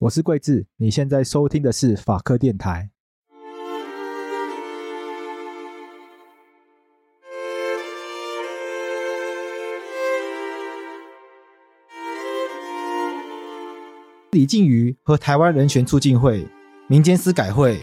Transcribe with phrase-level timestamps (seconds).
[0.00, 2.90] 我是贵智，你现在收听的是法科电台。
[14.32, 16.46] 李净瑜和台湾人权促进会、
[16.88, 17.80] 民间司改会、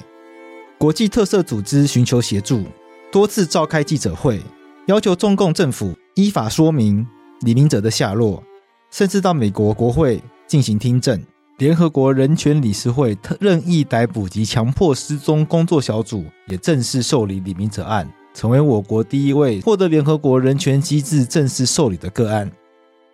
[0.78, 2.64] 国际特色组织寻求协助，
[3.12, 4.40] 多次召开记者会，
[4.86, 7.08] 要求中共政府依法说明
[7.42, 8.44] 李明哲的下落，
[8.92, 11.20] 甚至到美国国会进行听证。
[11.64, 22.52] 联合国人权理事会特任意逮捕及强迫失踪工作小组也正式受理李明哲案，成为我国第一位获得联合国人权机制正式受理的个案。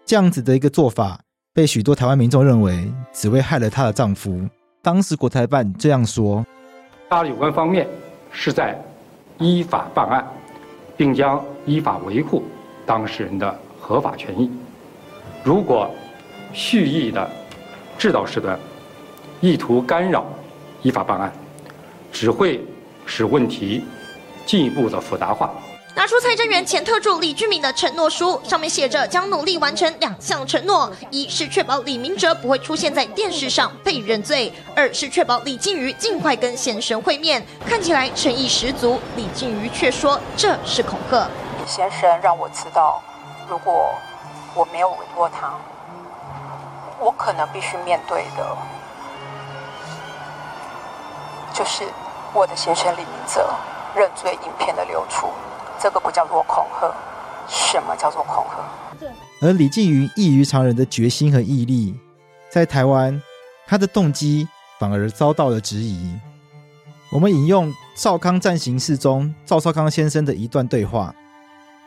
[0.04, 1.20] 这样子的一个做法，
[1.54, 4.42] 被许多台湾民众认为只为害了她的丈夫。
[4.82, 6.44] 当时国台办这样说
[7.08, 7.88] ：“他有关方面
[8.32, 8.76] 是在
[9.38, 10.28] 依法办案，
[10.98, 12.42] 并将依法维护
[12.84, 14.50] 当事人的合法权益。
[15.44, 15.88] 如果
[16.52, 17.30] 蓄意的。”
[18.00, 18.58] 制导式的
[19.42, 20.26] 意图干扰
[20.84, 21.30] 依法办案，
[22.14, 22.66] 只会
[23.06, 23.84] 使问题
[24.46, 25.52] 进一步的复杂化。
[25.96, 37.46] 拿出蔡正元前特助李俊明的承诺书，上面写着将努力完成两项承诺：一是确保李明哲不会出现在电视上被认罪；二是确保李净瑜尽快跟先生会面。
[37.66, 41.26] 看起来诚意十足，李净瑜却说这是恐吓。
[41.58, 43.04] 李先生让我知道，
[43.50, 43.94] 如果
[44.56, 45.54] 我没有委托他。
[47.00, 48.58] 我可能必须面对的，
[51.54, 51.84] 就是
[52.34, 53.50] 我的先生李明哲
[53.96, 55.28] 认罪影片的流出，
[55.80, 56.94] 这个不叫做恐吓。
[57.48, 58.46] 什么叫做恐
[59.00, 59.08] 吓？
[59.42, 61.98] 而李净瑜异于常人的决心和毅力，
[62.52, 63.20] 在台湾，
[63.66, 66.20] 他的动机反而遭到了质疑。
[67.12, 71.16] 我们引用《少康战形式》中赵少康先生的一段对话。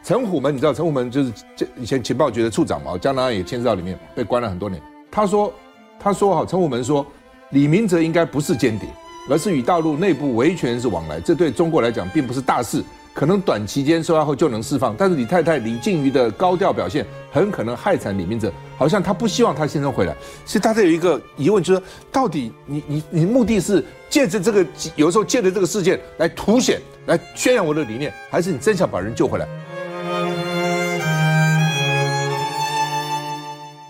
[0.02, 1.33] 陈虎门，你知道陈虎门就是
[1.77, 2.98] 以前情报局的处长嘛？
[2.98, 4.83] 江南也牵涉到里面，被关了很多年。
[5.12, 5.52] 他说
[6.00, 7.06] ：“他说哈，陈虎门说，
[7.50, 8.88] 李明哲应该不是间谍，
[9.28, 12.82] 而是与大陆内部维权是往来，这对中国来讲并不是大事，
[13.12, 14.96] 可能短期间收押后就能释放。
[14.96, 20.17] 但是李太太李净瑜的高调表现，很可能害惨李明哲，好像他不希望他先生回来。
[20.46, 29.46] 所以大家有一个疑问，就是到底你你你目的是借着这个，有时候借着这个事件来凸显、来宣扬我的理念，还是你真想把人救回来？”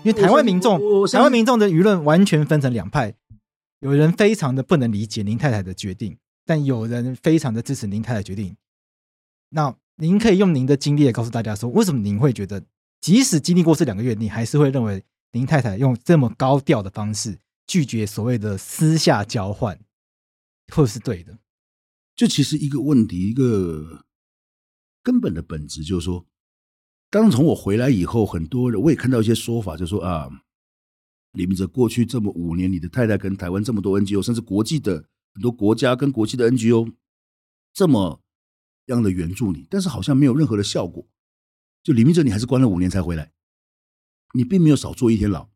[0.04, 3.14] 因为台湾民众，台湾民众的舆论完全分成两派，
[3.78, 8.56] 有人非常的不能理解林太太的决定，但有人非常的支持林太太决定。
[9.50, 12.64] 那您可以用您的经历来告诉大家说，为什么您会觉得，
[13.00, 19.78] 即使经历过这两个月，你还是会认为林太太用这么高调的方式拒绝所谓的私下交换，
[20.74, 21.38] 或是对的？
[22.16, 24.04] 这其实一个问题，一个
[25.02, 26.26] 根本的本质就是说。
[27.12, 30.30] 当从我回来以后，很多人我也看到一些说法，就说啊，
[31.32, 36.90] 李明哲过去这么五年，你的太太跟台湾这么多 NGO，甚至国际的很多国家跟国际的 NGO
[37.74, 38.22] 这么
[38.86, 41.06] 样的援助你，但是好像没有任何的效果。
[41.82, 43.32] 就李明哲，你还是关了五年才回来，
[44.32, 45.50] 你并没有少坐一天牢。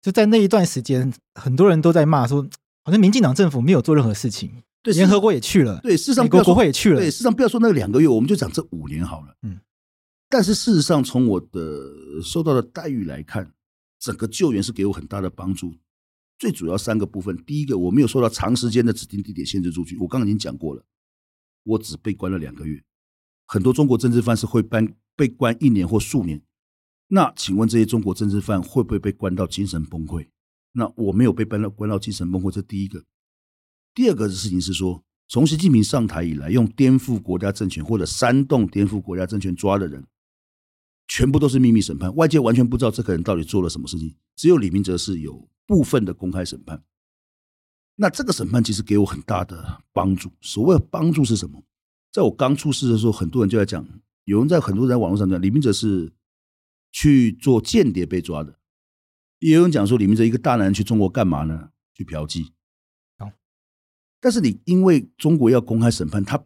[0.00, 2.48] 就在那一段时间，很多人都在骂说，
[2.84, 4.62] 好像民进党政府没有做任何事情。
[4.82, 9.60] 对，联合国也去了，对，事实上，美国国会也去了，对，事实上不要说那两个月，我们就讲这五年好了，嗯。
[10.32, 13.52] 但是事实上，从我的受到的待遇来看，
[13.98, 15.74] 整个救援是给我很大的帮助。
[16.38, 19.94] 最主要三个部分，第一个，我没有受到长时间的指定地点限制出去。
[19.98, 20.82] 我刚刚已经讲过了，
[21.64, 22.82] 我只被关了两个月。
[23.46, 26.40] 很多中国政治犯是会被被关一年或数年。
[27.08, 30.28] 那请问这些中国政治犯会不会被关到精神崩溃？
[30.72, 33.04] 那我没有被关到关到精神崩溃，这第一个。
[33.94, 40.02] 第二个事情是说，从习近平上台以来，用颠覆国家政权或者煽动颠覆国家政权抓的人。
[41.14, 44.16] 全部都是秘密审判，外界完全不知道这个人到底做了什么事情。
[44.34, 46.82] 只有李明哲是有部分的公开审判。
[47.96, 50.32] 那这个审判其实给我很大的帮助。
[50.40, 51.62] 所谓的帮助是什么？
[52.10, 53.86] 在我刚出事的时候，很多人就在讲，
[54.24, 56.10] 有人在很多人在网络上讲，李明哲是
[56.90, 58.58] 去做间谍被抓的。
[59.40, 61.72] 也有人讲说，李明哲一个大男人去中国干嘛呢？
[61.92, 62.52] 去嫖妓。
[64.18, 66.42] 但是你因为中国要公开审判他。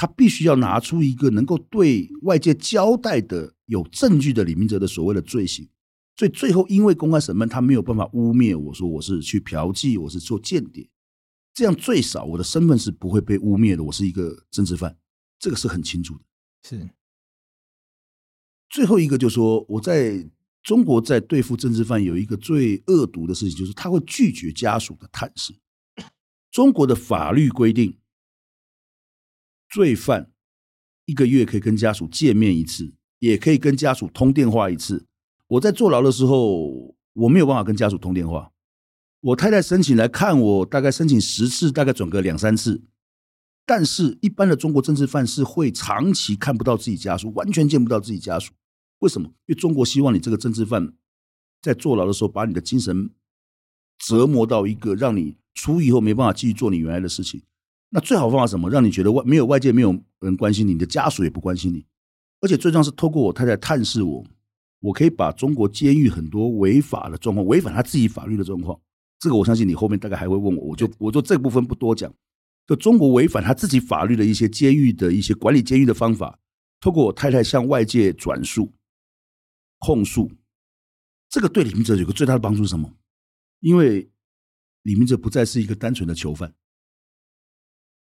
[0.00, 5.68] 他必须要拿出一个能够对外界交代的有证据的李明哲的所谓的罪行，
[6.16, 10.88] 所以最后因为公开审问，他没有办法污蔑我说我是去嫖妓，我是做间谍，
[11.52, 14.96] 这样最少我的身份是不会被污蔑的，我是一个政治犯，
[15.38, 16.24] 这个是很清楚的。
[16.62, 16.88] 是
[18.70, 20.26] 最后一个就是说，我在
[20.62, 25.54] 中国在对付政治犯有一个最恶毒的事情，就是他会拒绝家属的探视。
[26.50, 27.98] 中国的法律规定。
[29.70, 30.32] 罪犯
[31.04, 35.06] 一个月可以跟家属见面一次，也可以跟家属通电话一次。
[35.46, 38.52] 我在坐牢的时候，我没有办法跟家属通电话，
[39.20, 42.82] 我太太申请来看我，大概申请十次，大概转个两三次。
[43.64, 48.52] 但是，一般的中国政治犯是会长期看不到自己家属，完全见不到自己家属。
[48.98, 49.28] 为什么？
[49.46, 50.92] 因为中国希望你这个政治犯
[51.62, 53.10] 在坐牢的时候，把你的精神
[53.98, 57.42] 折磨到一个让你出狱以后没办法继续做你原来的事情。
[57.90, 58.70] 那最好方法是什么？
[58.70, 61.84] 让你觉得外没有外界没有人关心你，你的家属也不关心你。
[62.40, 64.24] 而且最重要是透过我太太探视我，
[64.80, 68.80] 我可以把中国监狱很多违法的状况，违反他自己法律的状况，
[69.18, 72.12] 这个我相信你后面大概还会问我，我就我就这部分不多讲。
[72.66, 76.38] 就中国违反他自己法律的一些监狱的一些管理监狱的方法，
[76.80, 78.72] 透过我太太向外界转述
[79.80, 80.30] 控诉，
[81.28, 82.94] 这个对李明哲有个最大的帮助是什么？
[83.58, 84.08] 因为
[84.82, 86.54] 李明哲不再是一个单纯的囚犯。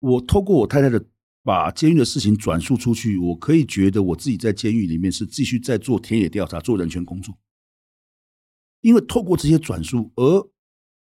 [0.06, 1.04] 我透过我太太的
[1.42, 7.36] 把监狱的事情转述出去，我可以觉得我自己在监狱里面是继续在做田野调查、做人权工作。
[8.80, 10.48] 因为透过这些转述，而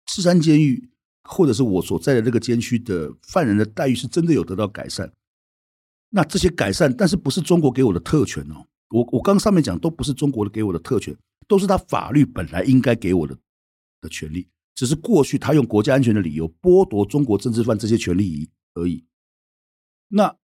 [0.07, 0.89] 赤山监狱。
[1.25, 5.09] 或者是我所在的这个监区的犯人的待遇是真的有得到改善，
[6.09, 8.67] 那这些改善，但是不是中国给我的特权哦？
[8.89, 11.15] 我我刚上面讲都不是中国的给我的特权，
[11.47, 13.37] 都是他法律本来应该给我的
[14.01, 18.29] 的权利，只是过去他用国家安全的理由剥夺中国政治犯这些权利
[18.73, 19.05] 而已。
[20.09, 20.37] 那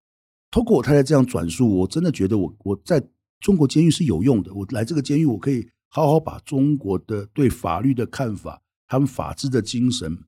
[0.50, 3.08] 透过我太太这样转述，我真的觉得我我在
[3.40, 4.52] 中国监狱是有用的。
[4.54, 10.24] 我来这个监狱，我可以好好把中国的对法律的看法，他们法治的精神。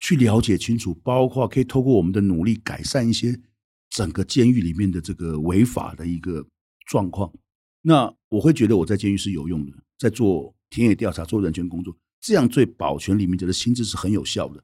[0.00, 3.40] 去了解清楚，包括可以透过我们的努力改善一些
[3.88, 6.46] 整个监狱里面的这个违法的一个
[6.86, 7.32] 状况。
[7.80, 14.62] 那我会觉得我在监狱是有用的，在做田野调查、做人权工作，这样对保全李明哲的心智是很有效的。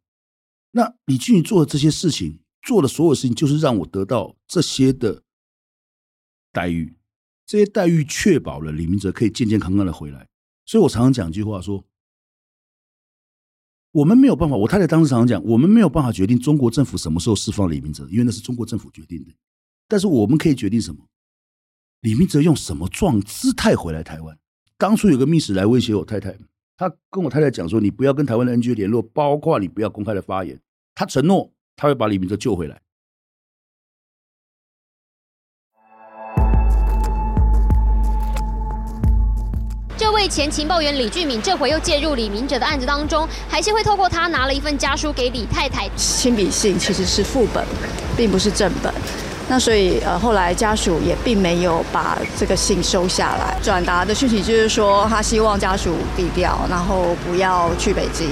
[0.73, 5.23] 那李俊宇做的这些事情，做的所有事情，就是让我得到这些的
[6.53, 6.97] 待遇，
[7.47, 10.29] 这些待遇确保了李明哲可以健健康康的回来。
[10.67, 11.85] 所以我常常讲一句话说。
[13.93, 19.33] 我们没有办法，我太太当时常常讲，我们没有办法决定中国政府什么时候释放李明哲，因为那是中国政府决定的。
[19.89, 21.09] 但是我们可以决定什么？
[22.03, 24.39] 李明哲用什么状姿态回来台湾？
[24.79, 26.39] 当初有个密使来威胁我太太，
[26.81, 30.59] 他跟我太太讲说：“你不要跟台湾的 NGO 联络，包括你不要公开的发言。”
[30.97, 32.81] 他承诺他会把李明哲救回来。
[39.99, 47.63] 这位前情报员李俊敏这回又介入李明哲的案子当中，海协会透过他拿了一份家书给李太太，亲笔信其实是副本，
[48.17, 48.91] 并不是正本。
[49.53, 58.29] 那所以呃后来家属也并没有把这个信收下来，转达的讯息就是说他希望家属低调，然后不要去北京。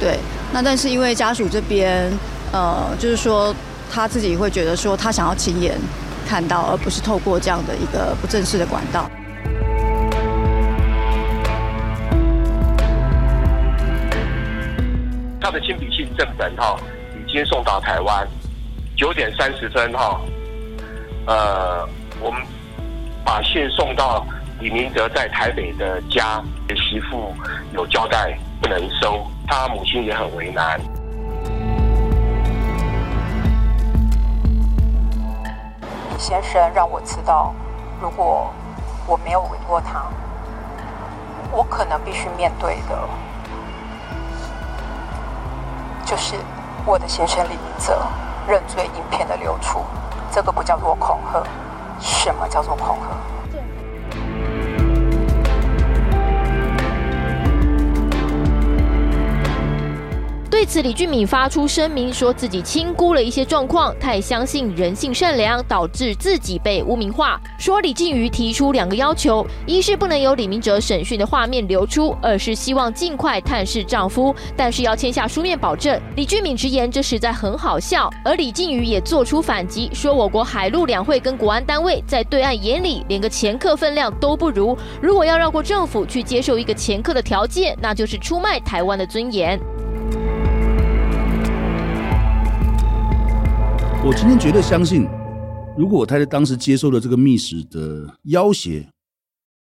[0.00, 0.18] 对，
[0.52, 2.10] 那但是因为家属这边
[2.50, 3.54] 呃就是说
[3.88, 5.78] 他自己会觉得说他想要亲眼
[6.28, 9.08] 看到，而不是透过这样的一个不正式的管道。
[15.40, 16.76] 他的亲笔信正本哈
[17.14, 18.26] 已经送到台湾，
[18.96, 20.20] 九点三十分哈，
[21.28, 21.86] 呃，
[22.22, 22.40] 我们
[23.22, 24.24] 把信送到
[24.60, 26.42] 李明哲在台北的家，
[26.74, 27.34] 媳妇
[27.74, 30.80] 有交代不能收，他母亲也很为难。
[36.10, 37.54] 李先生让我知道，
[38.00, 38.50] 如果
[39.06, 40.06] 我没有委托他，
[41.52, 43.08] 我可能必须面对的。
[46.06, 46.36] 就是
[46.86, 48.02] 我的先生李明哲
[48.48, 49.36] 认罪影片的，
[50.38, 51.42] 这个不叫做恐吓，
[51.98, 53.37] 什么叫做恐吓？
[60.58, 67.40] 对此，李俊敏发出声明，说自己轻估了一些状况，太相信人性善良，导致自己被污名化。
[67.60, 75.96] 说李静瑜提出两个要求：一是不能有李明哲审讯的画面流出；二是希望尽快探视丈夫，但是要签下书面保证。
[76.16, 89.56] 李俊敏直言这实在很好笑，而李静瑜也做出反击，说我国海陆两会跟国安单位在对岸眼里连个前客分量都不如，如果要绕过政府去接受一个前客的条件，那就是出卖台湾的尊严。
[94.08, 95.02] 我今天绝对相信，
[95.76, 98.88] 如果我太太当时接受了这个密使的要挟，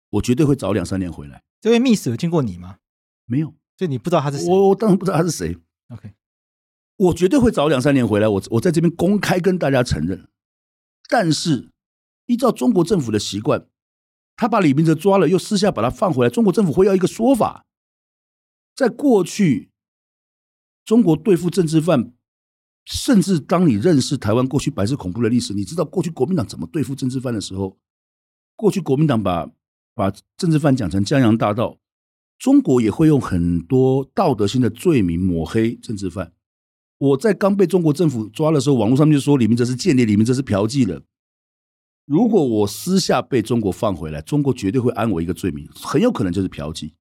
[0.08, 1.42] 我绝对会早两三年回来。
[1.60, 2.78] 这位密使有见过你吗？
[3.26, 4.48] 没有，所以你不知道他是谁。
[4.48, 5.58] 我我当然不知道他是谁。
[5.90, 6.14] OK，
[6.96, 8.26] 我绝对会早两三年回来。
[8.26, 10.26] 我我在这边公开跟大家承认。
[11.10, 11.68] 但是
[12.24, 13.66] 依照中国政府的习惯，
[14.34, 17.66] 他把李明哲抓了，又私下把他放回来，中国政府会要一个说法。
[18.74, 19.70] 在过去，
[20.86, 22.14] 中国对付政治犯。
[22.84, 27.78] 甚至当你认识台湾过去白色恐怖的历史，你知道过去国民党怎么对付政治犯的时候，
[28.56, 29.50] 过去国民党把
[29.94, 31.78] 把政治犯讲成江洋大盗，
[32.38, 36.32] 中国也会用很多道德性的罪名抹黑政治犯。
[36.98, 41.02] 我在刚被中国政府抓的时候，网络上面就说李明哲是间谍，李明哲是嫖妓的。
[42.04, 46.94] 如果我私下被中国放回来，中国绝对会安我一个罪名，很有可能就是嫖妓。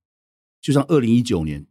[0.61, 1.65] 就像二零一九年，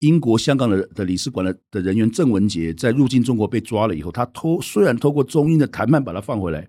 [0.00, 6.68] 英国香港的的领事馆的的人员郑文杰在入境中国被抓了以后，他偷虽然透过中英的谈判把他放回来，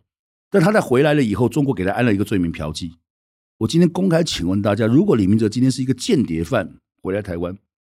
[0.49, 2.91] 但他在回来了以后，中国给他安了一个罪名嫖妓。
[3.59, 7.57] 我今天公开请问大家，如果李明哲今天是一个间谍犯回来台湾，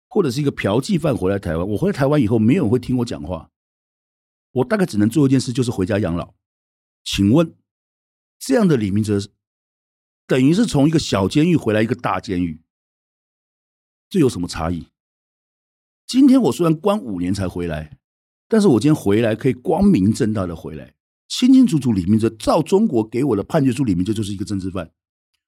[0.08, 3.48] 或者是一个嫖妓犯回来台湾，我回来台湾以后，没有人会听我讲话。
[4.50, 6.34] 我大概只能做一件事，就是回家养老。
[7.04, 7.54] 请问，
[8.38, 9.18] 这样的李明哲，
[10.26, 12.60] 等于是从一个小监狱回来一个大监狱，
[14.10, 14.88] 这有什么差异？
[16.12, 17.96] 今天我虽然关五年才回来，
[18.46, 20.92] 但是我今天回来可以光明正大的回来，
[21.26, 21.90] 清清楚楚。
[21.90, 24.90] 李明哲照中国给我的判决书，李明哲就是一个政治犯。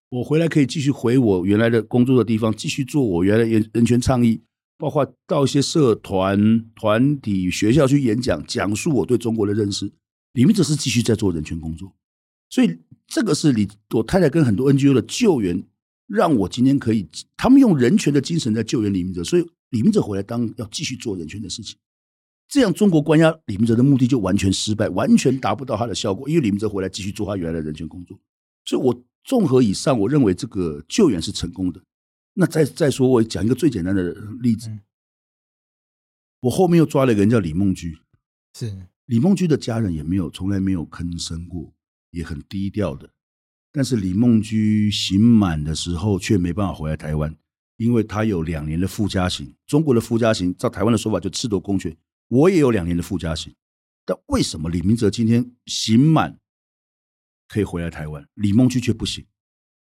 [0.09, 4.41] 我回来可以继续回我原来的工作的地方，继续做我原来人人权倡议。
[4.79, 9.93] 包括到一些社团、团体、学校去演讲，讲述我对中国的认识。
[10.33, 11.95] 李明哲是继续在做人权工作，
[12.49, 15.63] 所以这个是李我太太跟很多 NGO 的救援，
[16.07, 17.07] 让我今天可以，
[17.37, 19.23] 他们用人权的精神在救援李明哲。
[19.23, 21.77] 所以李明哲回来当要继续做人权的事情，
[22.47, 26.29] 这样中国关押李明哲的目的就完全失败，完全达不到他的效果。
[26.29, 28.17] 因为李明哲回来继续做他原来的人权工作，
[28.65, 31.83] 所以我综合以上，我认为这个救援是成功的。
[32.35, 34.71] 那再再说，我讲一个最简单的例子。
[36.43, 37.99] 我后面又抓了一个人叫李梦居，
[38.57, 41.75] 是李梦居的家人也没有从来没有吭声过，
[42.11, 43.11] 也很低调的。
[43.73, 47.37] 但是李梦居刑满的时候却没办法回来台湾，
[47.77, 49.55] 因为他有两年的附加刑。
[49.67, 51.97] 中国的附加刑，照台湾的说法就赤夺公权。
[52.29, 53.55] 我也有两年的附加刑，
[54.05, 56.39] 但为什么李明哲今天刑满
[57.49, 59.23] 可以回来台湾，李梦居却不行？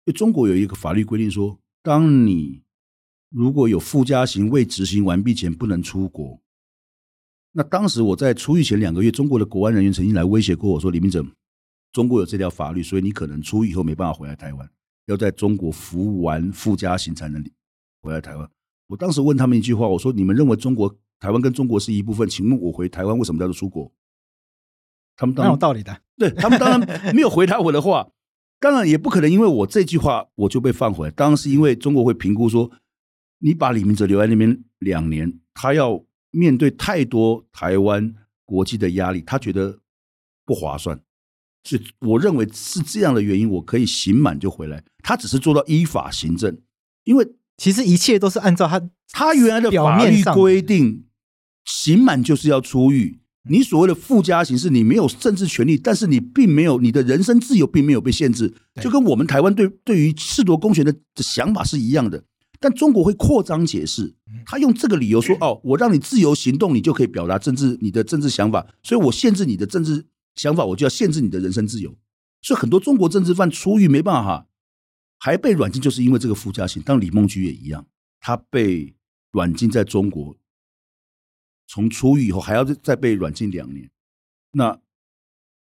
[0.06, 1.60] 因为中国有一个法律规定说。
[1.86, 2.64] 当你
[3.30, 6.42] 如果有附加刑未执行完毕前不能出国，
[7.52, 11.26] 那当时我在出狱前两个月，中国的国安人员曾经来威胁过我说：“李明哲，
[11.92, 14.72] 中国有这条法律，所以你可能出狱以后没办法回来台湾，
[15.08, 17.44] 要在中国服完附加刑才能
[18.03, 18.48] 回来台湾。”
[18.88, 22.29] 我当时问他们一句话，我说：“你们认为中国台湾跟中国是一部分？
[22.29, 23.91] 请问我回台湾为什么叫做出国？”
[25.17, 28.10] 他们当然有道理的，对他们当然没有回答我的话。
[28.60, 31.12] 当然也不可能，因为我这句话我就被放回来。
[31.12, 32.72] 当然是因为中国会评估说，
[33.39, 39.81] 你把李明哲留在那边两年，他要面对太多台湾国际的压力，他觉得
[40.45, 40.98] 不划算。
[41.65, 44.83] 所以我认为是这样的原因，我可以刑满就回来。
[45.00, 46.57] 他只是做到依法行政，
[47.03, 48.81] 因为其实一切都是按照他
[49.12, 51.05] 他原来的法律规定，
[51.65, 53.19] 刑满就是要出狱。
[53.50, 62.24] 你所谓的附加刑是你没有政治权利，但是你并没有你的人身自由并没有被限制，就跟我们台湾对对于褫夺公权的的想法是一样的。
[62.62, 70.05] 但中国会扩张解释，他用这个理由说：“哦，我让你自由行动，你就可以表达政治你的政治想法，所以我限制你的政治
[70.36, 71.93] 想法，我就要限制你的人身自由。”
[72.41, 74.48] 所以很多中国政治犯出狱没办法，
[75.24, 76.84] 还被软禁，就是因为这个附加刑。
[76.84, 77.88] 当李梦菊也一样，
[78.20, 78.94] 他被
[79.32, 80.38] 软禁在中国。
[81.65, 83.89] 从出狱以后还要再被软禁两年，
[84.51, 84.77] 那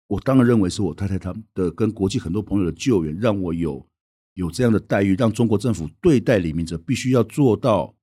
[0.06, 3.88] 我当然认为是我太太他们的跟国际很多朋友的救援，让我有
[4.34, 7.96] 有这样的待遇，让中国政府对待李明哲必须要做到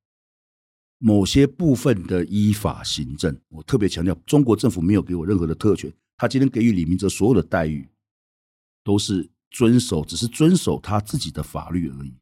[0.97, 3.39] 某些部分的依法行政。
[3.49, 7.87] 我特别强调，中国政府没有给我任何的特权，他今天给予李明哲所有的待遇
[8.83, 12.13] 都是遵守，只是遵守他自己的法律而已。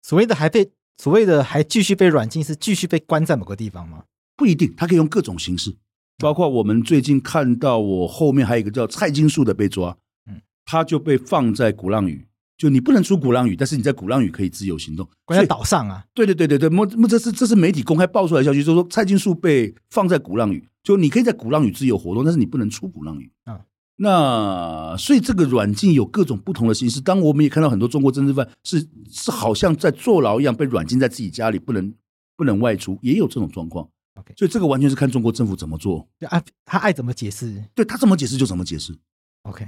[0.00, 4.04] 所谓的还被所谓的还继续被软禁，是继续被关在某个地方吗？
[4.34, 5.76] 不一定，他可以用各种形式，
[6.16, 9.94] 包括我们最近看到，我后面还有一个叫蔡金树的被抓，
[10.26, 16.06] 嗯，他就被放在鼓浪屿，就你不能出鼓浪屿，但是你在鼓浪屿可以自由行动，关在岛上啊。
[16.14, 23.60] 对对对对对，莫莫这是这是媒体公开爆出来的消息，就是说蔡金树被放在鼓浪屿，就你可以在鼓浪屿自由活动，但是你不能出鼓浪屿啊。
[23.96, 31.94] 那所以这个软禁有各种不同的形式，当我们也看到很多中国政治犯是是好像在坐牢一样被软禁在自己家里，不能
[32.36, 33.88] 不能外出，也有这种状况。
[34.14, 38.96] OK，所以这个完全是看中国政府怎么做，啊，他爱怎么解释，对他怎么解释就怎么解释。
[39.42, 39.66] OK，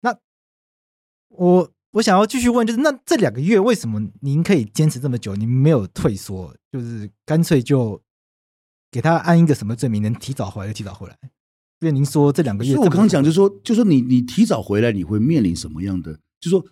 [0.00, 0.16] 那
[1.28, 8.02] 我我想要继续问，就是那这两个月为什么您可以坚持这么久，您没有退缩，就是干脆就
[8.90, 11.16] 给他安一个什么罪名，能提早回来就提早回来？
[11.80, 16.12] 因为您说这两个月，所以我刚刚讲就是说，就是说你你提早回来，你会面临什么样的？
[16.40, 16.64] 就是说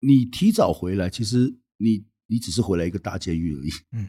[0.00, 3.70] 你提早回来，其实你你只是回来一个大监狱而已。
[3.92, 4.08] 嗯。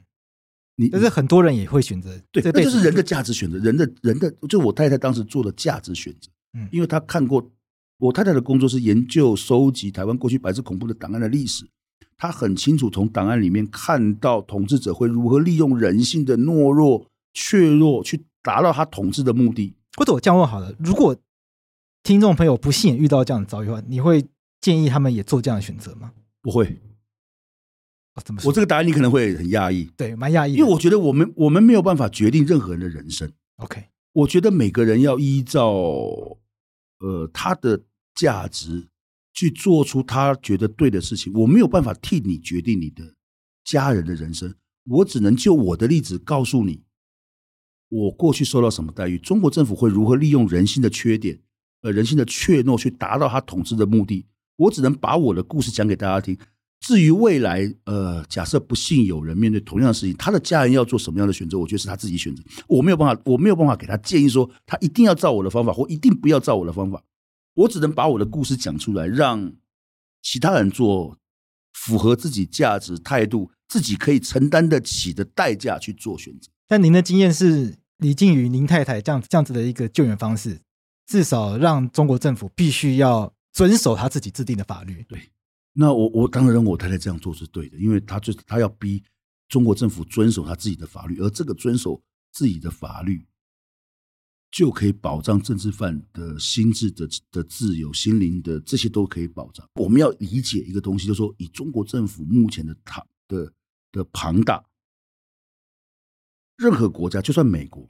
[0.75, 7.51] 你但是很多人也会选择，对，这就是人的价值选择，人的人的，就我太太当时做的价值选择，嗯，因为她看过
[7.97, 11.69] 我太太的工作是研究收集台湾过去白色恐怖的档案的历史，
[12.15, 19.75] 她很清楚从档案里面看到统治者会如何利用人性的懦弱、怯弱去达到他统治的目的。
[19.97, 21.15] 或者我这样问好了，如果
[22.03, 24.25] 听众朋友不幸遇到这样的遭遇的话，你会
[24.61, 26.11] 建议他们也做这样的选择吗？
[26.41, 26.65] 不会。
[28.15, 28.49] 哦，怎么说？
[28.49, 33.31] 我这个答案你可能会很讶异，对，蛮讶异，因为我觉得我们我们没有办法决定任何人的人生。
[33.57, 35.69] OK，我觉得每个人要依照
[36.99, 37.83] 呃他的
[38.15, 38.87] 价值。
[39.31, 43.13] 去做出他觉得对的事情，我没有办法替你决定你的
[43.63, 44.53] 家人的人生，
[44.85, 46.83] 我只能就我的例子告诉你，
[47.89, 51.39] 我过去受到什么待遇，中国政府会如何利用人性的缺点，
[51.81, 54.25] 呃，人性的怯懦去达到他统治的目的。
[54.57, 56.37] 我只能把我的故事讲给大家听。
[56.81, 67.03] 至于未来，呃，假设不幸有人面对同样的事情，他的家人要做什么样的选择，我觉得是他自己选择，我没有办法，我没有办法给他建议说他一定要照我的方法，或一定不要照我的方法。
[67.55, 69.51] 我只能把我的故事讲出来，让
[70.21, 71.17] 其他人做
[71.73, 76.49] 符合自己价值态度、自己可以承担得起的代价去做选择。
[76.69, 80.61] 但您的经验是李靖宇、您太太这样这样子的一个救援方式，
[81.07, 85.03] 至少让中国政府必须要遵守他自己制定的法律。
[85.09, 85.31] 对，
[85.73, 89.03] 那我我当然认为我太太这样做是对的，因为他就他要逼
[89.49, 93.25] 中国政府遵守他自己的法律，而这个遵守自己的法律。
[94.51, 99.63] 就可以保障政治犯的心智的的自由、心灵的这些都可以保障。
[99.75, 103.53] 我们要理解一个东西，就是说，以中国政府目前的庞的
[103.91, 104.65] 的庞大，
[106.59, 107.89] 任何国家，就算美国，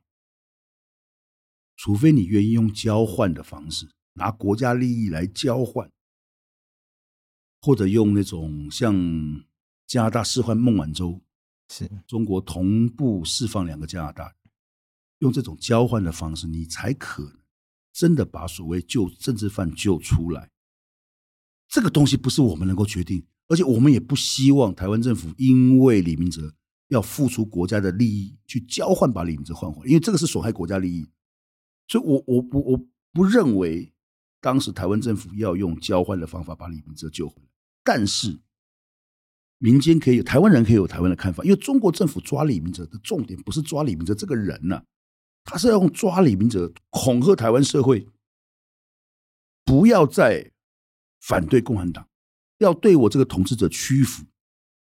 [1.75, 5.91] 除非你愿意用交换的方式，拿国家利益来交换，
[7.61, 8.93] 或者用那种像
[9.87, 11.19] 加拿大释放孟晚舟，
[11.67, 14.35] 是中国同步释放两个加拿大。
[15.17, 17.39] 用这种交换的方式，你才可能
[17.91, 20.51] 真的把所谓救政治犯救出来。
[21.67, 26.53] 这个东西不是我们能够决定，而且我们也不希望台湾政府因为李明哲
[26.89, 31.09] 要付出国家的利益去交换把李明哲换回，因为这个是损害国家利益。
[31.87, 33.91] 所以我我不我不认为
[34.41, 37.47] 当时台湾政府要用交换的方法把李明哲救回来。
[37.83, 38.39] 但是
[39.57, 44.83] 民间可以有台湾人可以有台湾的看法，因为中国政府抓李明哲的重点不是抓李明哲这个人呐、
[45.43, 48.07] 他是要用抓李明哲恐吓台湾社会，
[49.65, 50.51] 不要再
[51.19, 52.07] 反对共产党，
[52.59, 54.25] 要对我这个统治者屈服。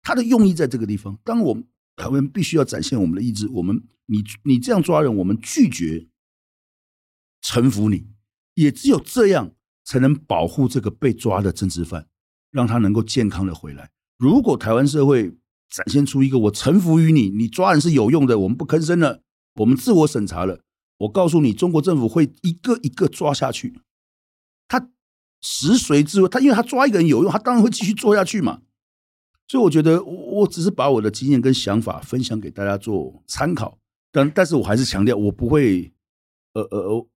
[0.01, 1.17] 他的用意在这个地方。
[1.23, 6.07] 当我们台湾必须要展现我们的意志，我们你你这样抓人，我们拒绝
[7.41, 8.07] 臣服你，
[8.55, 9.51] 也只有这样
[9.83, 12.07] 才能保护这个被抓的政治犯，
[12.51, 13.91] 让他能够健康的回来。
[14.17, 15.37] 如果台湾社会
[15.69, 19.21] 展现出一个我臣服于你，你抓人是有用的，我们不吭声了。
[19.55, 20.61] 我们自我审查了，
[20.97, 23.79] 我告诉你，中国政府会一个一个抓下去。
[24.67, 24.89] 他
[25.41, 28.61] 食髓知味，他因为他抓一个人有用，他当然会继续做下去嘛。
[29.53, 33.77] 所以我觉得，我我只是把我的经验跟想法分享给大家做参考。
[34.11, 35.93] 但但是我还是强调，我不会
[36.53, 37.07] 呃呃呃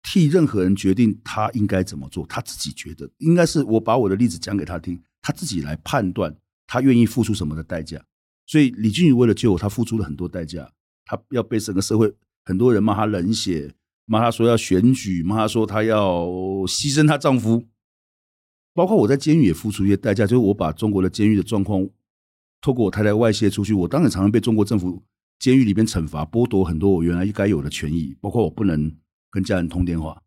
[0.00, 2.24] 替任何人决定他应该怎么做。
[2.28, 6.32] 他自己觉得应该是我把我的例子讲给他听，他自己来判断
[6.68, 8.00] 他愿意付出什么的代价。
[8.46, 10.70] 所以李俊宇为了救我，他付出了很多代价。
[11.04, 12.14] 他要被整个社会
[12.44, 13.74] 很多人骂他冷血，
[14.06, 16.26] 骂他说要选举，骂他说他要
[16.64, 17.64] 牺牲她丈夫，
[18.74, 21.88] 包括我在监狱也付出一些代价，就是我把中国的监狱的状况
[22.60, 25.02] 透过我太太外泄出去，我当然常常被中国政府
[25.38, 28.96] 监狱里边惩罚，剥夺很多我原来应该有的权益，包括我不能
[29.30, 30.22] 跟家人通电话。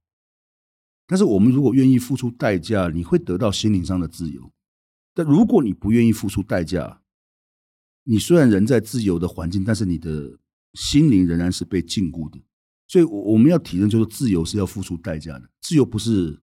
[1.08, 4.51] 但是我们如果愿意付出代价，你会得到心灵上的自由。
[5.13, 7.01] 但如果你不愿意付出代价，
[8.03, 10.38] 你虽然人在自由的环境，但是你的
[10.73, 12.43] 心灵仍然是被禁锢的，
[12.88, 15.49] 所以我们要体认，就是自由是要付出代价的。
[15.62, 16.41] 自由不是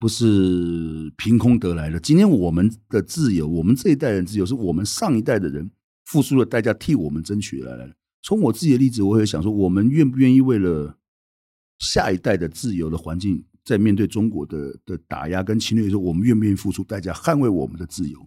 [0.00, 2.00] 不是凭空得来的。
[2.00, 5.70] 今天我们的自由，我们这一代人自由，是我们上一代的人
[6.06, 7.86] 付出了代价替我们争取来的。
[8.22, 10.96] 从我自己的例子，我会想说，我们愿不愿意为了
[11.80, 18.18] 下一代的自由的环境，在面对中国的的打压跟侵略的时候，我们愿不愿意付出代价，捍卫我们的自由？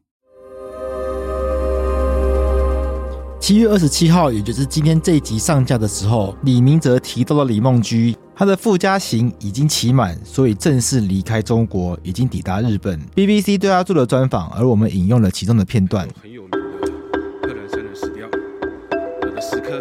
[3.40, 13.00] 七月二十七号，也就是今天这一集上架的时候，李明哲提到了李梦居，他的附加刑已经期满，所以正式离开中国，已经抵达日本。
[13.16, 16.08] BBC 对他做了专访，而我们引用了其中的片段。
[16.20, 16.58] 很有名的
[17.44, 18.28] 贺兰山的石雕，
[19.22, 19.80] 我的石刻，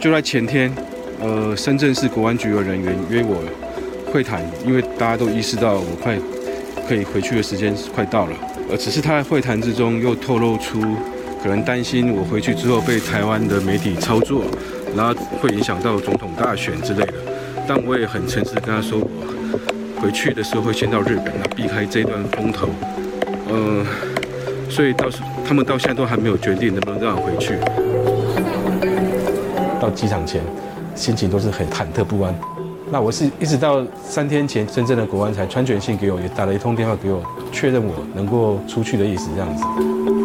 [0.00, 0.74] 就在前天，
[1.20, 3.40] 呃，深圳市国安局的人员约我
[4.12, 6.18] 会谈，因为大家都意识到我快
[6.88, 8.36] 可以回去的时间快到了，
[8.68, 10.82] 而只是他在会谈之中又透露出。
[11.40, 14.44] 可能担心我回去之后被台湾的媒体操作，
[14.96, 17.14] 然后会影响到总统大选之类的。
[17.66, 22.68] 但我也很诚实跟他说，我回去的时候会先到日本，避开这段风头。
[23.50, 23.84] 嗯、
[24.70, 27.56] 所以到时他们到现在都还没有决定能不能让我回去。
[29.80, 30.42] 到机场前，
[30.94, 32.34] 心情都是很忐忑不安。
[32.90, 37.22] 那我是一直到三天前，深圳的国安才传简讯给我，也打了一通电话给我，
[37.52, 40.17] 确认我能够出去的意思，这样子。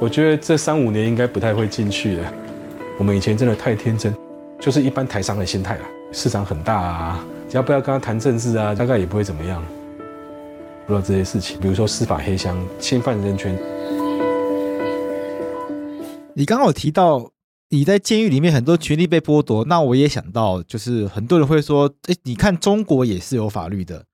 [0.00, 2.32] 我觉得这三五年应该不太会进去了。
[2.98, 4.14] 我们以前真的太天真，
[4.60, 5.84] 就是一般台商的心态了。
[6.12, 9.62] 市场很大啊，只要不要跟他谈政治啊，大概也不会怎么样。
[10.86, 13.56] 不知道这些事情，比如说司法黑箱、侵犯人权。
[16.34, 17.30] 你刚刚有提到
[17.70, 24.04] 你在监狱里面很多权利被剥夺，那我也想到，就是很多人会说，哎，你看中国也是有法律的。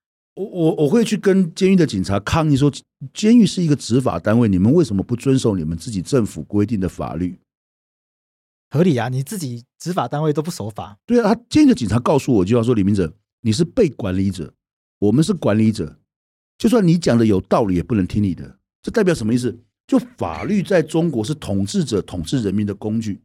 [0.41, 2.73] 我我我会去跟监狱的警察抗议说，
[3.13, 7.39] 监狱是一个执法单位，你们为什么不遵守你们自己政府规定的法律？
[8.71, 10.97] 合理啊，你自己执法单位都不守法。
[11.05, 14.55] 对啊，他监狱的警察告诉我就要说，李明哲，你是被管理者，
[14.99, 15.99] 我们是管理者，
[16.57, 18.59] 就算你讲的有道理，也不能听你的。
[18.81, 19.63] 这代表什么意思？
[19.87, 23.21] 就法律在中国是统治者统治人民的工具，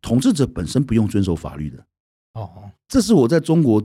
[0.00, 1.84] 统治者本身不用遵守法律的。
[2.34, 3.84] 哦，这是我在中国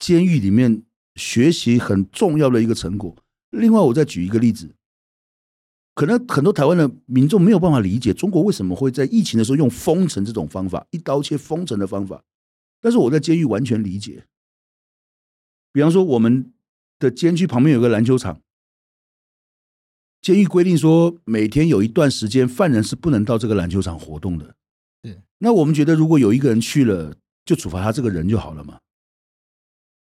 [0.00, 0.82] 监狱里面。
[1.18, 3.14] 学习很重要的一个成果。
[3.50, 4.74] 另外，我再举一个例子，
[5.94, 12.22] 可能很多台湾的民众没有办法理解中国为什么会在疫情的时候用封城这种方法，一刀切封城的方法。
[12.80, 14.24] 但是我在监狱完全理解。
[15.72, 16.52] 比方说，我们
[16.98, 18.40] 的监区旁边有个篮球场，
[20.22, 24.54] 监狱规定说每天有一段时间犯人是不能到这个篮球场活动的。
[25.38, 28.78] 那我们觉得如果有一个人去了，就处罚他这个人就好了嘛。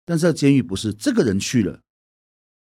[0.04, 1.80] 但是在监狱不是这个人去了，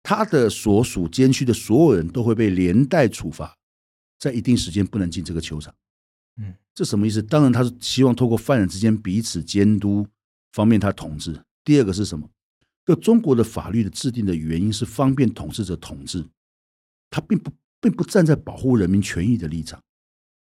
[0.03, 3.57] 他的所属监区的所有人都会被连带处罚，
[4.19, 5.73] 在一定时间不能进这个球场。
[6.37, 7.21] 嗯，这什么意思？
[7.21, 10.07] 当然他是希望透过犯人之间彼此监督，
[10.51, 11.43] 方便他统治。
[11.63, 12.29] 第二个是什么？
[12.85, 16.23] 就中国的法律的制定的原因是方便统治者统治，
[17.09, 19.81] 他并不并不站在保护人民权益的立场。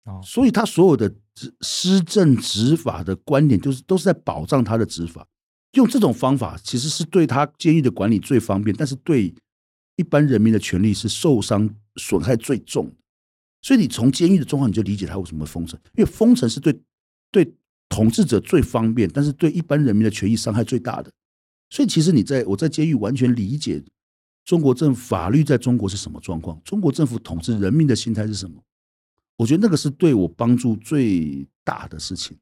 [0.06, 5.28] 哦，所以他所有的执施政执法的观点，就是都是在保障他的执法。
[5.73, 9.33] 用这种方法其实是对他监狱的管理最方便，但是对
[9.95, 12.91] 一般人民的权利是受伤损害最重。
[13.62, 16.79] 所以你从监狱的状况你就理解他为什么封城，因为封城是对
[17.31, 17.53] 对
[17.89, 21.12] 统治者最方便，但是对一般人民的权益伤害最大的。
[21.69, 23.83] 所以其实你在我在监狱完全理解
[24.45, 28.62] 中国政府法律在中国是什么状况，中国政府统治人民的心态是什么。
[29.38, 32.38] 我觉得那个是对我帮助最大的事情，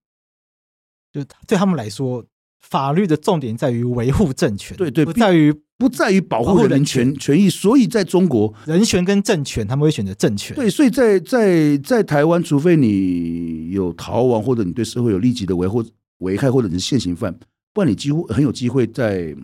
[1.13, 2.25] 就对他们来说。
[2.61, 7.49] 法律的重点在于维护政权，对对，不在于不在于保护人权权益。
[7.49, 10.55] 所以在中国，人权跟政权，他们会选择政权。
[10.55, 15.83] 对，所以在在在台湾，除非你有逃亡，或者你对社会有立即的维护
[16.19, 17.37] 危害，或者你是现行犯，
[17.73, 19.35] 不然你几乎很有机会在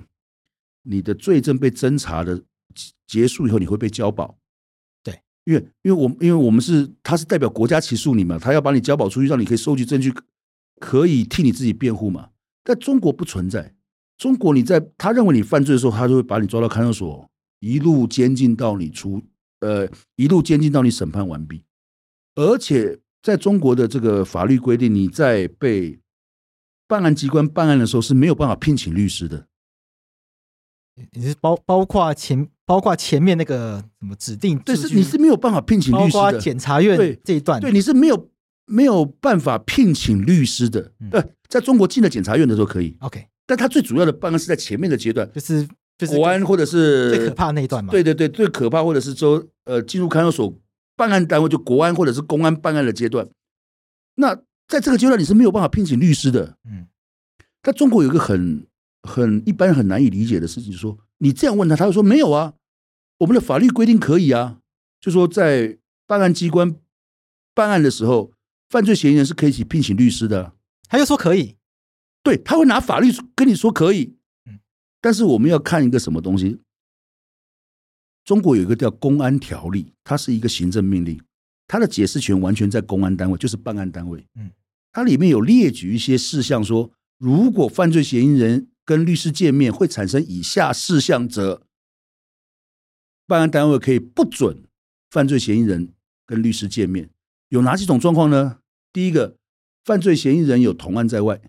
[0.84, 2.42] 你的罪证被侦查的
[3.08, 4.38] 结束以后，你会被交保。
[5.04, 10.14] 对，因为因为我因为我们是他是代表国家起诉你嘛，他要把你交保出去，让你可以收集证据，
[10.80, 12.30] 可以替你自己辩护嘛。
[12.68, 13.74] 在中国不存在。
[14.18, 17.30] 中国，你在他认为你犯罪的时候，他就会把你抓到看守所，
[17.62, 19.22] 一路监禁到你出，
[19.62, 21.64] 呃，一路监禁到你审判完毕。
[22.36, 25.98] 而且，在中国的这个法律规定，你在被
[26.88, 29.48] 办案机关办案的时候是没有办法聘请律师的。
[31.14, 36.20] 你是包包括前包括前面那个什么指定，对，是你是没有办法聘请律师的。
[36.20, 38.30] 包括检察院对这一段，对，你是没有。
[38.70, 50.54] 没有办法聘请律师的，呃，在中国进了检察院的时候可以，OK，但他最主要的办案是在前面的阶段，就是就是国安或者是最可怕那一段嘛，对对对，最可怕或者是说呃进入看守所
[50.96, 53.28] 办案单位就国安或者是公安办案的阶段，
[54.16, 54.36] 那
[54.68, 56.88] 在这个阶段你是没有办法聘请律师的，嗯，
[57.64, 58.68] 在中国有一个很
[59.04, 62.54] 很一般很难以理解的事情，就是说你这样问他，他会说没有啊，
[63.20, 64.58] 我们的法律规定可以啊，
[65.00, 66.76] 就说在办案机关
[67.54, 68.34] 办案的时候。
[68.70, 70.52] 犯罪嫌疑人是可以聘请律师的，
[70.88, 71.58] 他又说可以，
[72.24, 74.18] 对，他会拿法律跟你说可以，
[75.02, 76.60] 但是我们要看一个什么东西？
[78.24, 81.22] 中国有一个叫《公安条例》，它是一个行政命令，
[81.66, 84.28] 它的解释权完全在公安单位，就是办案单位。
[84.36, 84.52] 嗯，
[84.92, 91.66] 它里面有列举一些事项，说如果犯罪嫌疑人跟律师见面会产生以下事项者，
[93.26, 94.66] 办案单位可以不准
[95.10, 95.94] 犯罪嫌疑人
[96.26, 97.10] 跟律师见面。
[97.48, 98.60] 有哪几种状况呢？
[98.92, 99.37] 第一个，
[99.88, 101.40] 犯罪嫌疑人有同案在外，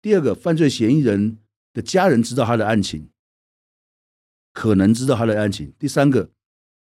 [0.00, 1.38] 第二个，犯罪嫌疑人
[1.72, 3.10] 的家人知道他的案情，
[4.52, 5.72] 可能知道他的案情。
[5.78, 6.32] 第三个，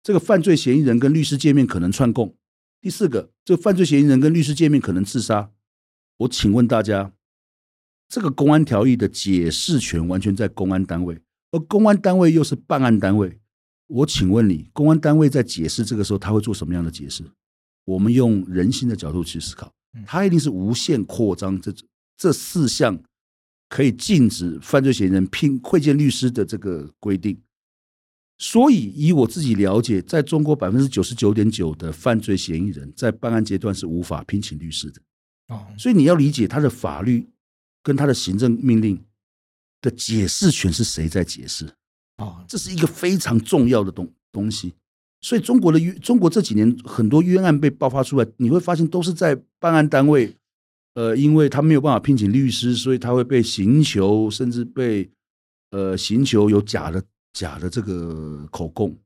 [0.04, 2.36] 这个犯罪嫌疑人跟律师见面可能串供。
[2.80, 5.50] 第四个，这个犯罪嫌疑人跟律师见面可能自杀。
[6.18, 7.12] 我请问大家，
[8.08, 13.40] 这个公安条例的解释权完全在公安单位，而公安单位又是办案单位。
[13.88, 17.24] 我请问你，公安单位在解释这个时候，他会做什么样的解释？
[17.84, 19.74] 我们用人性的角度去思考，
[20.06, 21.74] 他一定是无限扩张这
[22.16, 23.02] 这四项。
[23.70, 27.38] 可以禁止犯罪嫌疑人聘会见律师的这个规定，
[28.38, 35.02] 所以以我自己了解，在中国百分之九十九点九的犯罪嫌疑人在办案阶段是无法聘请律师的。
[35.48, 37.28] 哦，所以你要理解他的法律
[37.82, 39.04] 跟他的行政命令
[39.82, 41.70] 的解释权是谁在解释？
[42.16, 44.72] 哦，这是一个非常重要的东东西。
[45.20, 50.34] 所以中国的冤，中国这几年很多冤案被爆发出来，你会发现都是在办案单位。
[50.94, 55.08] 呃，因为他没有办法聘请律师，所以他会被刑求，甚至被
[55.70, 57.00] 呃刑求有假的
[57.32, 58.96] 假的这个口供。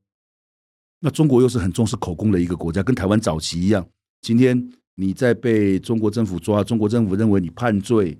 [1.01, 3.85] 那中国又是很重视口供的一个国家，跟台湾早期一样。
[4.21, 8.17] 今天你在被中国政府抓，中国政府认为你判罪。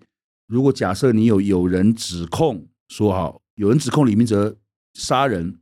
[0.47, 4.55] 如果假设你有有人指控说好，有人指控李明哲
[4.93, 5.57] 杀人，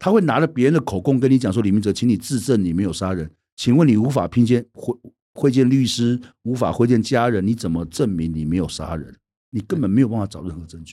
[0.00, 3.30] 他会拿着别人的口供跟你讲说，李明哲，请你自证你没有杀人。
[3.54, 4.98] 请问你无法拼接会？
[5.32, 9.14] 会见律师，无法会见家人，你怎么证明你没有杀人？
[9.50, 10.92] 你根本没有办法找任何证据，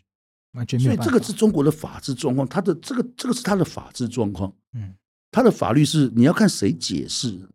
[0.54, 0.94] 完全没有。
[0.94, 4.54] 所以这个是中国的法治状况，他的这个这个是他的法治状况。
[4.74, 4.94] 嗯，
[5.32, 7.50] 他的法律是你要看谁解释，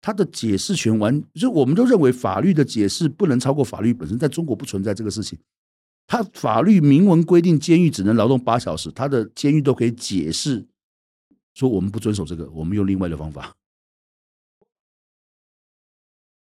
[0.00, 5.38] 他的解释权完，就我们都认为法律的解释不能超过法律本身，在中国不存在这个事情。
[6.08, 10.66] 他法律明文规定监狱只能劳动八小时，他的监狱都可以解释
[11.56, 13.56] 说我们不遵守这个，我们用另外的方法。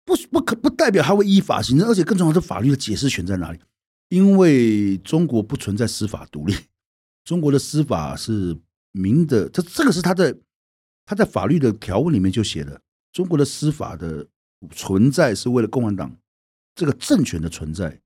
[0.07, 3.61] 不不可不代表他会依法行政，而且更重要的是法律的解释权在哪里？
[4.09, 6.55] 因为中国不存在司法独立，
[7.23, 8.59] 中国的司法是
[8.93, 10.35] 明的，这这个是他在
[11.05, 12.81] 他在法律的条文里面就写的，
[13.13, 14.27] 中国的司法的
[14.71, 16.17] 存在是为了共产党
[16.75, 18.01] 这个政权的存在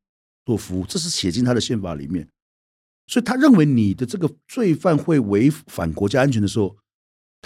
[0.45, 2.29] 做服务，这是写进他的宪法里面。
[3.07, 6.77] 所以他认为你的这个罪犯会违反国家安全的时候，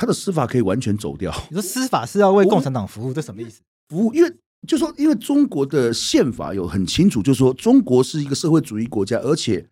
[0.03, 1.33] 他的司法可以完全走掉。
[1.49, 3.61] 你说司法是要为共产党服务，这什么意思？
[3.89, 4.37] 服务，因为。
[4.65, 9.69] 就说，因为中国的宪法有很清楚，就是说中国是一个社会主义国家，而且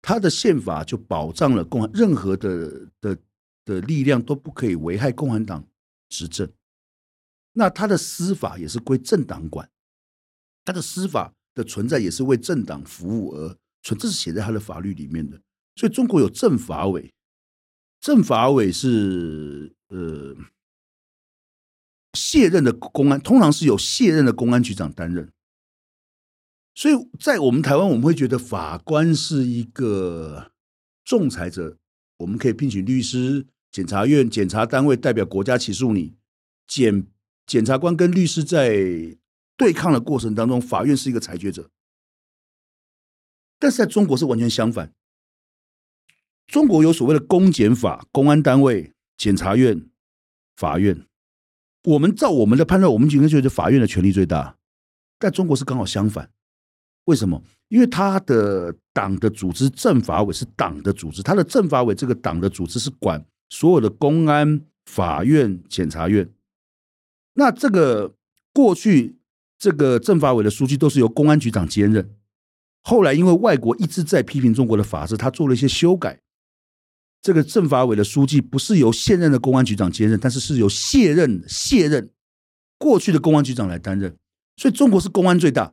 [0.00, 3.18] 它的宪法就保障了共任何的的
[3.66, 5.62] 的力量都不可以危害共产党
[6.08, 6.50] 执政。
[7.52, 9.68] 那他的司法也是归政党管，
[10.64, 15.38] 他的司法的存在也是为政党服务而存，这是写在他的法律里面的。
[15.76, 17.12] 所以中国有政法委，
[18.02, 20.36] 政法委是呃。
[22.14, 25.32] 卸任的公安通常是由卸任的公安局长担任，
[26.74, 30.52] 所以在我们台湾，我们会觉得法官是一个
[31.06, 31.78] 仲裁者，
[32.18, 36.18] 我们可以聘请律师、检察院、检察单位代表国家起诉你。
[36.66, 37.06] 检
[37.46, 39.16] 检察官跟律师在
[39.56, 41.70] 对抗的过程当中，法院是一个裁决者。
[43.58, 44.92] 但是在中国是完全相反，
[46.52, 49.86] 中国有所谓的公检法，公安单位、检察院、
[50.54, 51.06] 法院。
[51.84, 54.58] 我们照我们的判断，我们应该觉得法院的权力最大，
[55.18, 56.28] 但中国是刚好相反。
[57.06, 57.42] 为什么？
[57.68, 66.30] 因为他的党的组织政法委是党的组织，他的政法委这个党的组织是管所有的公安、法院、检察院。
[67.32, 68.14] 那这个
[68.52, 69.16] 过去
[69.58, 72.14] 这个政法委的书记都是由公安局长兼任，
[72.82, 76.20] 后来因为外国一直在批评中国的法制，他做了一些修改。
[77.22, 82.10] 这个政法委的书记不是由现任的公安局长兼任，但是是由卸任卸任
[82.76, 84.16] 过去的公安局长来担任，
[84.56, 85.72] 所以中国是公安最大。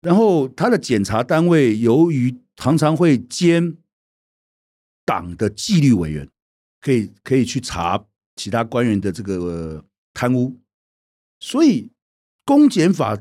[0.00, 3.76] 然后他的检察单位由于常常会兼
[5.04, 6.28] 党的纪律委员，
[6.80, 10.56] 可以可以去查其他官员的这个贪污，
[11.40, 11.90] 所以
[12.44, 13.18] 公检法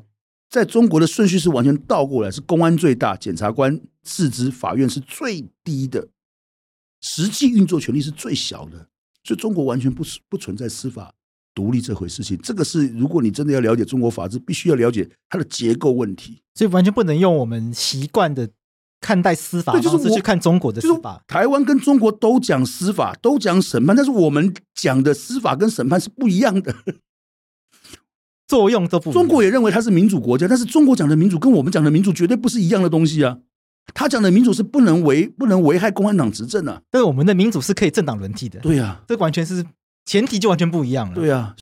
[0.50, 6.08] 在中国的顺序是完全倒过来，是公安最大，检察官次之，法院是最低的。
[7.08, 8.88] 实际运作权力是最小的，
[9.24, 11.13] 所以中国完全不不存在司法
[11.54, 12.36] 独立这回事情。
[12.41, 16.41] 这个是如果你真的要了解中国法治，必须要了解它的结构问题。
[16.56, 18.50] 所以完全不能用我们习惯的
[19.00, 21.24] 看待司法方式去看中国的司法。
[21.28, 26.74] 台湾跟中国都讲司法，都讲审判，但是我们讲的司法跟审判是不一样的，
[28.48, 29.13] 作用都不。
[29.13, 33.38] 中国也认为它是民主国家，但是中国讲的民主跟我们讲的民主绝对不是一样的东西啊。
[33.93, 38.60] 他讲的民主是不能危不能危害共产党执政啊，但是我们的民主是可以政党轮替的。
[38.60, 39.63] 对呀、啊，这完全是
[40.06, 41.15] 前提就完全不一样了。
[41.15, 41.56] 对呀、啊。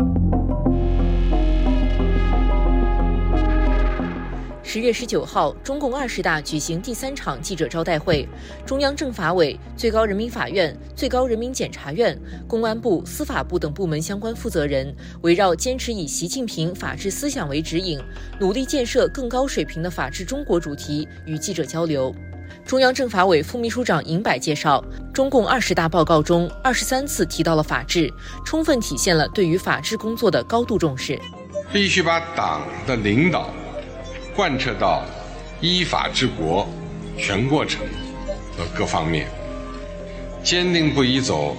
[4.73, 8.27] 十月十九号，中共二十大举行第三场记者招待会，
[8.65, 18.01] 中央政法委、最高人民法院、最高人民检察院、公安部、司法部等部门相关负责人，围绕坚持以习近平法治思想为指引，
[18.39, 22.11] 努力建设更高水平的法治中国主题，与记者交流。
[22.65, 24.83] 中央政法委副秘书长尹柏介绍，
[25.13, 28.11] 中共二十大报告中二十三次提到了法治，
[28.43, 31.21] 充分体现了对于法治工作的高度重视。
[31.71, 33.51] 必须把党的领导
[34.35, 35.05] 贯彻到
[35.61, 36.67] 依法治国
[37.17, 37.81] 全过程
[38.57, 39.27] 和各方面，
[40.43, 41.55] 坚定不移走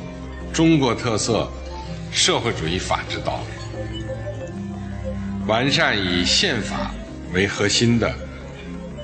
[0.53, 1.51] 中国特色
[2.13, 3.47] 社会主义法治道路，
[5.47, 6.93] 完善以宪法
[7.33, 8.13] 为核心的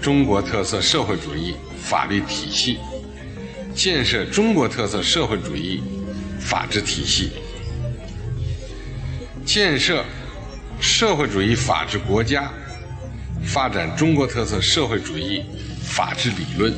[0.00, 2.78] 中国特色社会主义法律体系，
[3.74, 5.80] 建设中国特色社会主义
[6.40, 7.30] 法治体系，
[9.44, 10.04] 建设。
[10.82, 12.50] 社会主义法治国家，
[13.44, 15.42] 发展中国特色社会主义
[15.82, 16.72] 法治理论。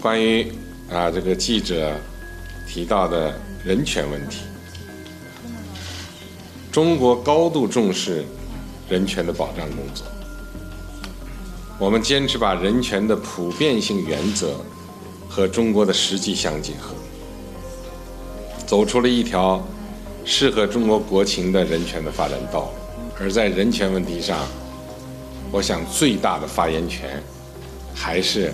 [0.00, 0.50] 关于
[0.90, 1.94] 啊这个记者
[2.66, 4.38] 提到的人权问题，
[6.70, 8.24] 中国高度重视
[8.88, 10.06] 人权的保障工作。
[11.78, 14.60] 我们坚持把人权的普遍性原则
[15.28, 16.94] 和中国的实际相结合，
[18.66, 19.62] 走出了一条。
[20.30, 22.72] 适合中国国情的人权的发展道路，
[23.20, 24.38] 而在人权问题上，
[25.50, 27.20] 我想最大的发言权
[27.92, 28.52] 还是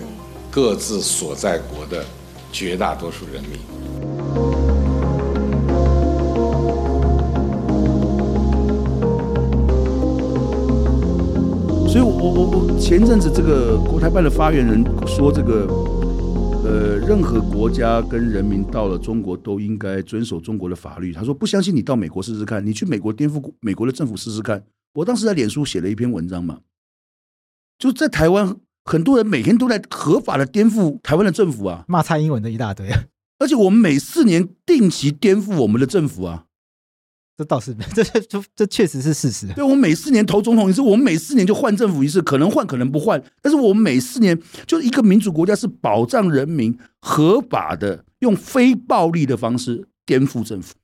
[0.49, 2.03] 各自所在国的
[2.51, 3.59] 绝大多数人民。
[11.87, 15.94] 所以我，我我前阵子这个国台办的发言人说这个。
[16.65, 21.13] 呃，任何国家跟人民到了中国都应该遵守中国的法律。
[21.13, 24.65] 他说不相信你到美国试试看，你去美国颠覆美国的政府试试看。
[24.95, 26.61] 我当时在脸书写了一篇文章嘛，
[27.77, 32.89] 就在台湾，很多人每天都在合法的颠覆台湾的政府啊，骂蔡英文的一大堆，
[33.37, 36.45] 而且我们每四年定期颠覆我们的政府啊。
[37.37, 39.47] 这倒是， 这这这确实是事实。
[39.53, 43.21] 对，我们每四年投总统一次，我们每四年就换政府一次，可能换，可能不换。
[43.41, 50.75] 但是我们每四年，就一个民主国家是保障人民合法的，用非暴力的方式颠覆政府。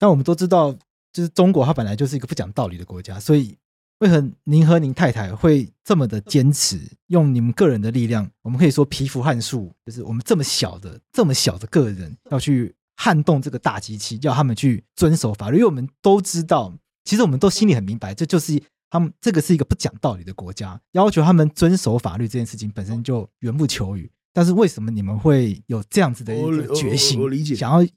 [0.00, 0.72] 但我们都知道，
[1.12, 3.56] 就是中国，它本来就是一个不讲道理的国家，所以
[4.00, 8.28] 为何您和您太太会这么的坚持，用你们个人的力量？
[8.42, 12.74] 我们可以说，蚍蜉撼树，就是我们这么小的、这么小的个人要去。
[13.00, 24.10] 撼动这个大机器，叫他们去遵守法律，因为我们都知道，其实我们都心里很明白，这就是他们这个是一个不讲道理的国家，要求他们遵守法律这件事情本身就缘木求鱼。
[24.32, 27.20] 但是为什么你们会有这样子的一个决心？
[27.20, 27.88] 我理解，想要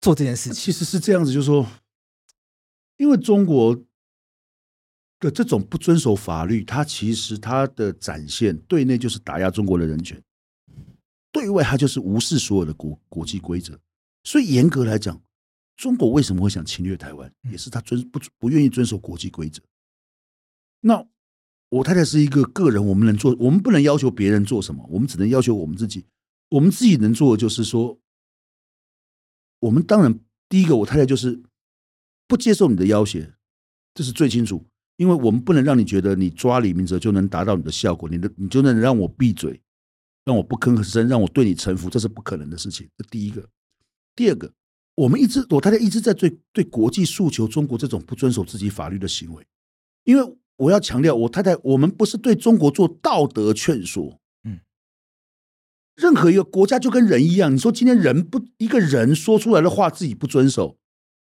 [0.00, 1.64] 做这件事情，其实是这样子，就是说，
[2.96, 3.74] 因为中国
[5.20, 10.20] 的这种不遵守法律，它其实它的展现，对内就是打压中国的人权，
[11.30, 13.78] 对外它就是无视所有的国国际规则。
[14.22, 15.22] 所以严格来讲，
[15.76, 19.62] 中国为什么会想侵略台湾，也是他遵不不愿意遵守国际规则。
[20.80, 21.06] 那
[21.70, 26.04] 我太太是一个个人，我们能做，我们不能要求别人做什么，我们只能要求我们自己。
[26.50, 27.98] 我们自己能做的就是说，
[29.60, 31.42] 我们当然第一个，我太太就是
[32.26, 33.34] 不接受你的要挟，
[33.94, 39.62] 这是最清楚，因为我们不能让你觉得你抓李明哲就能达到你的效果，你的你就能让我闭嘴，
[40.24, 42.88] 让我不吭声，让我对你臣服，这是不可能的事情。
[42.98, 43.48] 这第一个。
[44.16, 44.52] 第二个，
[44.96, 49.46] 我们一直，我太太一直在对对国际诉求中国这种不遵守自己法律的行为，
[50.04, 54.60] 因为我要强调，我太太，我们不是对中国做道德劝说，嗯，
[55.96, 60.76] 任何一个国家就跟人一样，你说今天人不一个人说出来的话自己不遵守，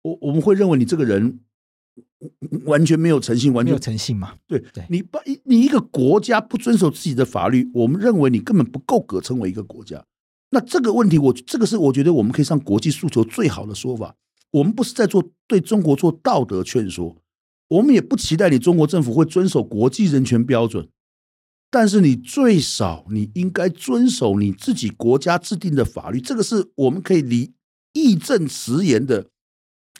[0.03, 1.39] 我我们会认为你这个人
[2.65, 4.35] 完全没有诚信，完全没有诚信嘛？
[4.45, 10.05] 对，对你把你一个国家不遵守自己的法律，我们认为你根本不够格成为一个国家。
[10.55, 14.15] 那这个问题，我这个是我觉得我们可以上国际诉求最好的说法。
[14.51, 17.17] 我们不是在做对中国做道德劝说，
[17.67, 20.87] 我们也不期待你中国政府会遵守国际人权标准，
[21.69, 26.21] 但是你最少你应该遵守你自己国家制定的法律。
[26.21, 27.51] 这个是我们可以理
[27.91, 29.27] 义正辞严的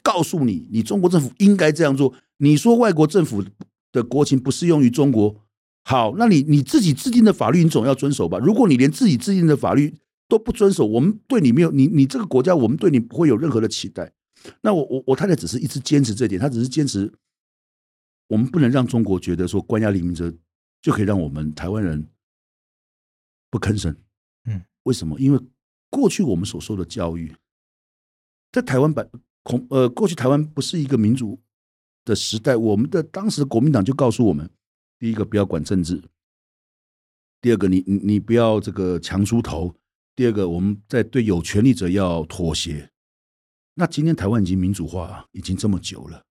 [0.02, 2.14] 告诉你，你中国政府应该这样做。
[2.38, 3.44] 你说外国政府
[3.92, 5.36] 的国情不适用于中国，
[5.84, 8.38] 好，那你你自己制定的法律你总要遵守吧？
[8.38, 9.94] 如果你连自己制定的法律，
[10.28, 14.12] 都不遵守，我们对你没有你你这个国家，我们对你不会有任何的期待。
[14.62, 17.12] 那我我我太太只是一直坚持这点，她只是坚持，
[18.28, 20.32] 我们不能让中国觉得说关押李明哲
[20.82, 22.08] 就可以让我们台湾人
[23.50, 23.96] 不吭声。
[24.44, 25.18] 嗯，为什么？
[25.18, 25.40] 因为
[25.90, 27.34] 过去我们所受的教育，
[28.52, 29.08] 在台湾版
[29.42, 31.40] 恐呃，过去台湾不是一个民主
[32.04, 34.50] 的时代，我们的当时国民党就告诉我们：
[34.98, 36.02] 第一个不要管政治，
[37.40, 39.74] 第二个你你你不要这个强出头，
[40.16, 42.88] 第二个我们在对有权力者要妥协。
[43.74, 46.22] 那今天台湾已经民主化已经这么久了，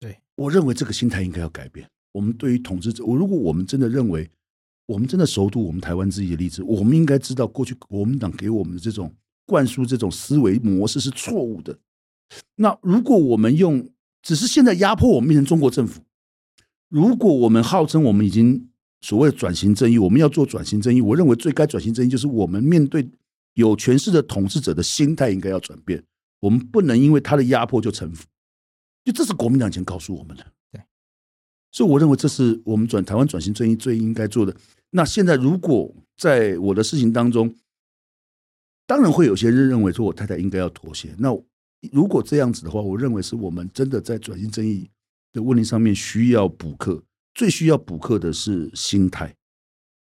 [0.00, 1.88] 对，我认为这个心态应该要改变。
[2.10, 4.28] 我们对于统治者，我如果我们真的认为，
[4.86, 9.14] 我们真的熟读我们台湾自己的例子，我们应该知道过去国民党给我们的这种
[9.46, 11.78] 灌输这种思维模式是错误的。
[12.56, 13.88] 那如果我们用，
[14.20, 16.02] 只是现在压迫我们变成中国政府，
[16.88, 18.68] 如果我们号称我们已经
[19.00, 23.08] 所谓的转型正义，我们要做转型正义，我认为最该转型正义就是我们面对
[23.54, 26.02] 有权势的统治者的心态应该要转变，
[26.40, 28.26] 我们不能因为他的压迫就臣服，
[29.04, 30.44] 就这是国民党以前告诉我们的。
[31.72, 34.56] 所以我认为这是我们转台湾转型正义最应该做的。
[34.90, 37.54] 那现在如果在我的事情当中，
[38.88, 41.14] 当然会有些人认为说我太太应该要妥协。
[41.16, 41.28] 那
[41.92, 44.90] 如果这样子的话，我认为是我们真的在转型正义
[45.32, 47.00] 的问题上面需要补课。
[47.34, 49.32] 最需要补课的是心态。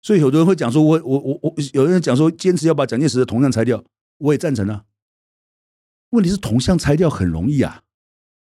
[0.07, 3.83] 所以有的人会讲说，我我我我，有人讲说坚持要把蒋介石的铜像拆掉，
[4.19, 4.85] 我也赞成啊。
[6.11, 7.83] 问题是铜像拆掉很容易啊。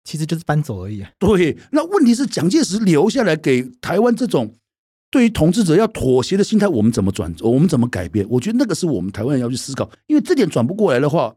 [0.05, 1.11] 其实就是搬走而已啊。
[1.19, 4.57] 对，那问题是蒋介石留下来给台湾这种
[5.11, 7.35] 对于统治者要妥协的心态，我们怎么转？
[7.41, 8.27] 我们怎么改变？
[8.29, 11.35] 我觉得那个是我们台湾人要去思考，因为这点转不过来的话，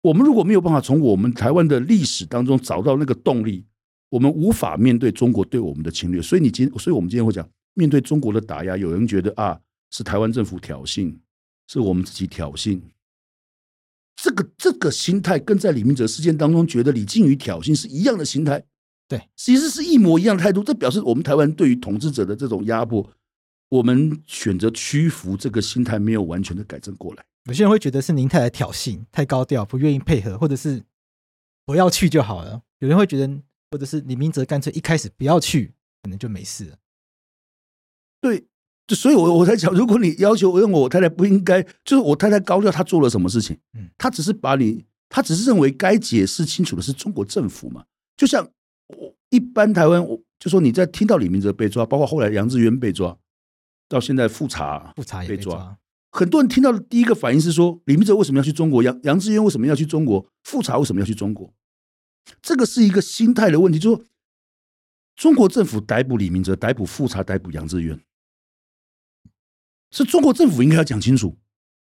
[0.00, 3.66] 我们如果没有办法从我们台湾的历史当中找到那个动力，
[4.08, 6.22] 我们无法面对中国对我们的侵略。
[6.22, 9.60] 所以你今，所以我们今天会讲，面对中国的打压，有人觉得啊，
[9.90, 11.16] 是台湾政府挑衅，
[11.68, 12.80] 是我们自己挑衅。
[14.22, 18.62] 这个这个心态跟在李明哲事件当中觉得李靖宇挑衅是一样的心态，
[19.08, 20.62] 对，其实是一模一样的态度。
[20.62, 23.10] 这表示我们台湾对于统治者的这种压迫，
[23.70, 27.24] 我们选择屈服，这个心态没有完全的改正过来。
[27.44, 30.82] 有些人会觉得是您太太挑衅，太高调，不愿意配合，或者是
[31.64, 32.60] 不要去就好了。
[32.80, 36.76] 有人会觉得，或者是李明哲干脆一开始不要去，可能就没事了。
[38.20, 38.46] 对。
[38.86, 43.56] 就所以，我我才讲，如果你要求我，认为我太太不应该，就是我太太高调，她做了什么事情？
[43.74, 47.84] 嗯，她只是把你，她只是认为该解释清楚的是中国政府嘛。
[48.16, 48.44] 就像
[48.88, 53.16] 我一般台湾，我就说你在听到李明哲被抓，包括后来杨志渊被抓，
[53.88, 55.78] 到现在复查复查也被抓，
[56.10, 58.82] 很多人听到的第一个反应是说，李明哲为什么要去中国？
[58.82, 60.26] 杨杨志渊为什么要去中国？
[60.42, 61.54] 复查为什么要去中国？
[62.42, 64.04] 这个是一个心态的问题，就是说
[65.14, 67.96] 中国政府逮捕李明哲，逮捕复查，逮捕杨志渊。
[69.90, 71.36] 是中国政府应该要讲清楚，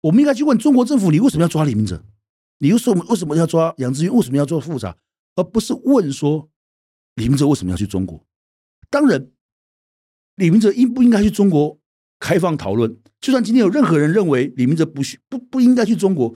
[0.01, 2.03] 我们应该去问中国政府：你为什么要抓李明哲？
[2.59, 4.13] 你又说我们为什么要抓杨智渊？
[4.13, 4.97] 为什么要做富察？
[5.35, 6.49] 而不是问说
[7.15, 8.25] 李明哲为什么要去中国？
[8.89, 9.29] 当然，
[10.35, 11.79] 李明哲应不应该去中国
[12.19, 12.97] 开放讨论？
[13.19, 16.35] 就算今天有任何人认为李明哲不需不不应该去中国，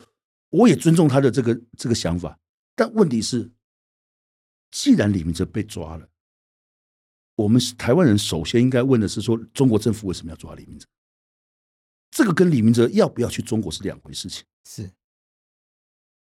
[0.50, 2.40] 我也尊重他的这个这个想法。
[2.76, 3.52] 但问题是，
[4.72, 6.10] 既然李明哲被抓了，
[7.36, 10.88] 我们台湾人首先应该问的是说：中国政府为什么要抓李明哲？
[12.12, 14.90] 这个跟李明哲要不要去中国是两回事情，是，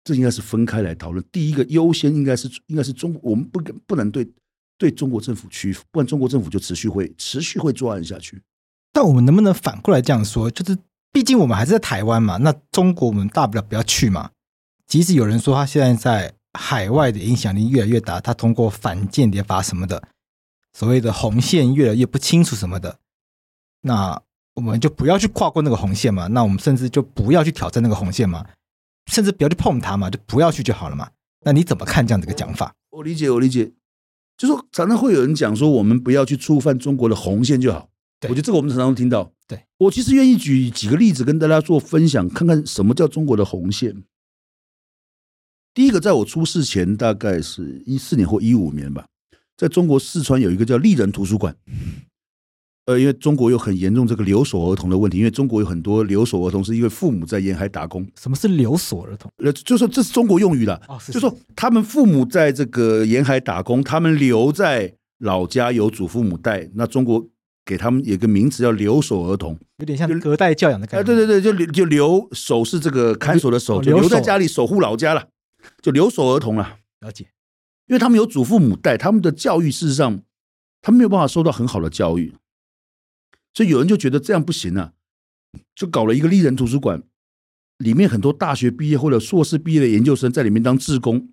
[0.06, 1.24] 这应该是分开来讨论。
[1.32, 4.32] 第一个优先应该是应该是中，我们不不能对
[4.78, 8.42] 对中国政府屈服，不然中国政府就持续会持续会作案下去。
[8.94, 10.50] 但我们能不能反过来这样说？
[10.50, 10.78] 就是
[11.12, 14.32] 毕竟我们还是在台湾嘛，那中国我们大不了不要去嘛。
[14.88, 20.08] 即使有人说他现在在海外的影响力越来越大，他通过反间谍法什么的，
[20.72, 23.00] 所谓的红线越来越不清楚什么的，
[23.82, 24.22] 那。
[24.56, 28.46] 我们就不要去跨过那个红线嘛，那我们甚至就不要去挑战那个红线嘛，
[29.08, 31.10] 甚至不要去碰它嘛，就不要去就好了嘛。
[31.42, 32.74] 那你怎么看这样的一个讲法？
[32.90, 33.72] 我理解，我理解，
[34.38, 37.90] 就说常常会有人讲说，我们不要去触犯中国的红线就好。
[38.24, 39.32] 我觉得这个我们常常听到。
[39.48, 44.04] 对，我其实愿意举几个例子跟大家做分享，看看什么叫中国的红线。
[45.74, 49.06] 第一个，在我出事前，大概是一四年或一五年吧，
[49.58, 51.56] 在中国四川有一个叫丽人图书馆。
[52.86, 58.06] 呃，因为中国有很严重这个留守儿童的问题，因为中国有很多留守儿童是因为父母在沿海打工。
[58.16, 59.32] 什么是留守儿童？
[59.38, 66.70] 呃，就说这是中国用语了，哦、是是就说他们父母在这个沿海打工，他们留在老家由祖父母带。
[66.76, 67.26] 那中国
[67.66, 71.02] 给他们有个名词叫留守儿童，有点像隔代教养的感觉。
[71.02, 75.30] 哎，对对对，就留就留守是这个看守的守，就留在家里守护老家了，
[75.82, 76.78] 就留守儿童了。
[77.02, 77.24] 了解，
[77.88, 80.22] 因为他们有祖父母带，他们的教育事实上
[80.84, 82.36] 他们没有办法受到很好的教育。
[83.56, 84.94] 所以有人就觉得这样不行啊，
[85.74, 87.02] 就搞了一个丽人图书馆，
[87.78, 91.30] 里面很多大学毕业或者硕士毕业的研究生在里面当志工，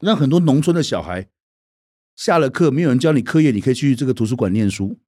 [0.00, 1.28] 让很多农村的小孩
[2.16, 4.98] 下了课没有人教你课业，你可以去这个图书馆念书。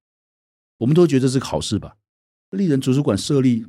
[0.78, 1.96] 我们都觉得这是个好事吧？
[2.50, 3.64] 丽人图书馆设立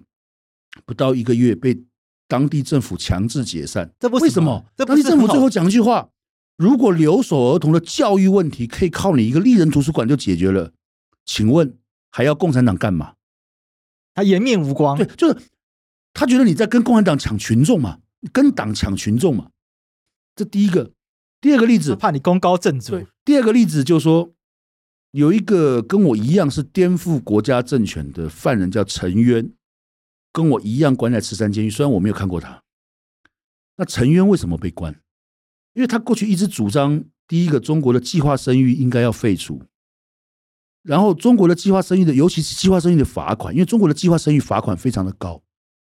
[0.86, 1.82] 不到一个月，被
[2.28, 3.93] 当地政府强制解散。
[3.99, 4.65] 这不为什么？
[4.76, 6.09] 当地政府最后讲一句话：
[6.57, 10.73] 如果留守儿童的教育问题可以靠你一个丽人图书馆就解决了，
[11.26, 11.78] 请问
[12.16, 13.16] 还要共产党干嘛？
[14.13, 14.97] 他颜面无光。
[14.97, 15.38] 对，就是
[16.13, 17.99] 他觉得你在跟共产党抢群众嘛，
[18.32, 19.49] 跟党抢群众嘛。
[20.34, 20.93] 这第一个，
[21.41, 23.05] 第二个例子，怕你功高震主。
[23.26, 24.32] 第二个例子就是说，
[25.11, 29.51] 有一个跟我一样是颠覆国家政权的犯人叫陈渊，
[30.32, 32.63] 跟我一样关在赤山监狱，虽然我没有看过他。
[33.76, 35.01] 那陈渊为什么被关？
[35.74, 39.61] 因为他过去一直主张，第一个，中国的计划生育应该要废除，
[40.86, 45.41] 然后中国的计划生育的，尤其是计划生育的罚款，因为中国的计划生育罚款非常的高，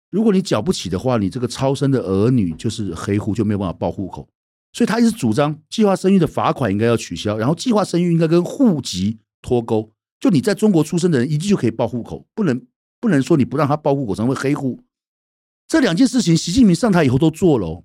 [0.09, 4.29] 如果你缴不起的话，你这个超生的儿女就是黑户，就没有办法报户口，
[4.71, 12.65] 所以他一直主张计划生育的罚款应该要取消，然后计划生育应该跟户籍脱钩，就你在中国出生的人一定就可以报户口，不能
[13.01, 14.81] 不能说你不让他报户口成为黑户，
[15.67, 17.83] 这两件事情习近平上台以后都做了哦。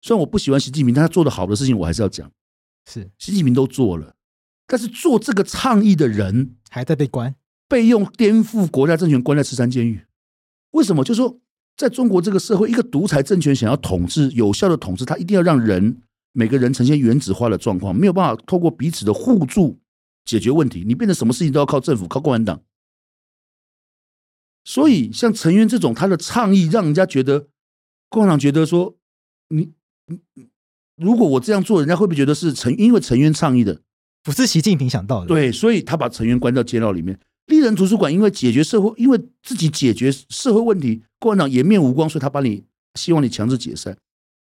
[0.00, 2.32] 虽然我不喜欢习近平，但他做的好的事情我还是要讲。
[2.90, 3.10] 是。
[3.18, 4.15] 习近平都做了，
[4.66, 7.34] 但是做这个倡议的人还在被关，
[7.68, 10.04] 被用颠覆国家政权关在十三监狱。
[10.72, 11.04] 为什么？
[11.04, 11.38] 就是说，
[11.76, 16.02] 在中国这个社会，一个独裁政权想要统治、有效的统治，他一定要让人
[16.32, 19.78] 每个人呈现原子化的状况，没有办法透过彼此的互助
[20.24, 20.84] 解决问题。
[20.86, 22.60] 你变成什么事情都要靠政府、靠共产党。
[24.64, 27.48] 所以，像陈渊这种他的倡议，让人家觉得
[28.08, 28.96] 共产党觉得说
[29.48, 29.72] 你
[30.34, 30.48] 你。
[30.96, 32.74] 如果我这样做，人家会不会觉得是陈？
[32.80, 33.82] 因为陈渊倡议的，
[34.26, 35.28] 不是习近平想到的。
[35.28, 37.16] 对，所以他把成员关到监牢里面。
[37.46, 42.64] 立人图书馆因为解决社会，因为自己解决社会问题，共产党颜面无光，所以他把你
[42.96, 43.96] 希望你强制解散。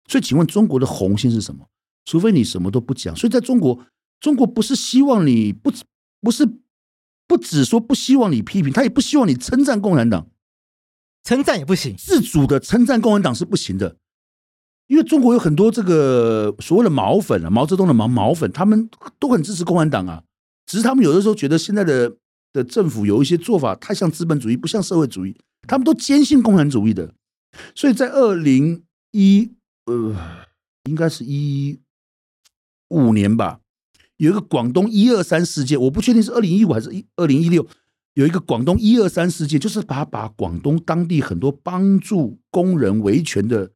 [0.08, 1.68] 所以，请问中国的红线是什么？
[2.06, 3.14] 除非你什么都不讲。
[3.14, 3.78] 所以，在中国，
[4.20, 5.70] 中国不是希望你不
[6.22, 6.48] 不是
[7.26, 10.26] 不只说不希望你批评，他也不希望你称赞共产党，
[11.24, 13.98] 称赞也不行，自主的称赞共产党是不行的。
[14.88, 20.24] 因为中国有很多这个所谓的毛粉啊，毛泽东的毛毛粉，他们都很支持共产党啊。
[20.66, 22.16] 只是他们有的时候觉得现在的
[22.52, 25.36] 的政府有一些做法太像资本主义，不像社会主义。
[25.66, 27.12] 他们都坚信共产主义的。
[27.74, 28.82] 所以在二零
[29.12, 29.52] 一
[29.86, 30.16] 呃，
[30.84, 31.78] 应该是一
[32.88, 33.60] 五年吧，
[34.16, 37.66] 有一个广东一二三事件，我不确定是二零一五还是一二零一六，
[38.14, 43.70] 有一个广东一二三事件，就是把把广东当地很多帮助工人维权的。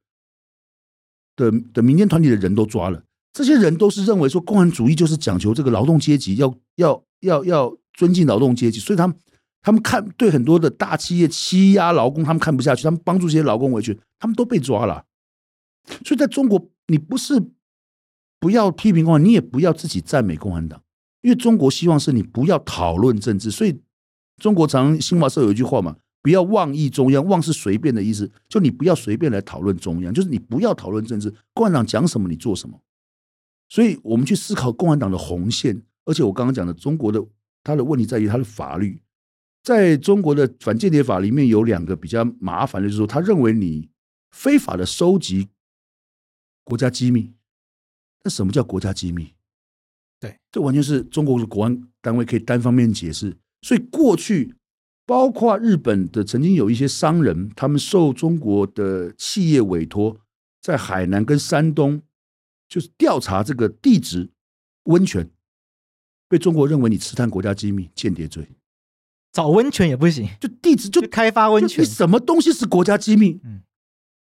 [1.37, 3.03] 的的民间团体的人都抓了，
[3.33, 9.17] 这些人都是认为说共产主义就是讲求这个劳动阶级要要要要尊敬劳动阶级，所以他们
[9.63, 15.05] 他们看对很多的大企业欺压劳工，他们看不下去，他们帮助这些劳工维权，他们都被抓了。
[16.05, 17.43] 所以在中国，你不是
[18.39, 20.83] 不要批评共产，你也不要自己赞美共产党，
[21.23, 23.81] 因为中国希望是你不要讨论政治，所以
[24.37, 25.97] 中国常新华社有一句话嘛。
[26.23, 32.81] 不要妄议中央，妄是随便的意思，就你不要随便来讨论中央，就是你不要讨论政治，共产党讲什么你做什么。
[33.69, 37.27] 所以我们去思考共产党的红线，而且我刚刚讲的中国的
[37.65, 39.03] 它的问题在于它的法律，
[39.65, 43.91] 在中国的反间谍法里面有两个比较麻烦的，就是说他认为你
[44.31, 45.49] 非法的收集
[46.63, 47.33] 国家机密，
[48.23, 49.35] 那什么叫国家机密？
[50.21, 53.37] 对，这完全是中国的国安单位可以单方面解释。
[53.63, 54.55] 所以过去。
[55.13, 60.17] 包括日本的曾经有一些商人，他们受中国的企业委托，
[60.63, 62.01] 在海南跟山东，
[62.67, 64.31] 就是调查这个地质
[64.85, 65.29] 温泉，
[66.31, 68.49] 被中国认为你刺探国家机密、间谍罪。
[69.35, 73.39] 找温泉也不行，就地质就开发温泉，你什么东西是国家机密？
[73.45, 73.61] 嗯，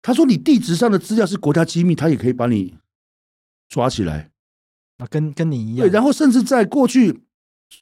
[0.01, 2.79] 他说你地质上的资料是国家机密，他也可以把你
[3.68, 4.31] 抓起来。
[4.99, 5.89] 啊，跟跟你一样。
[5.89, 7.24] 对，然后甚至在过去。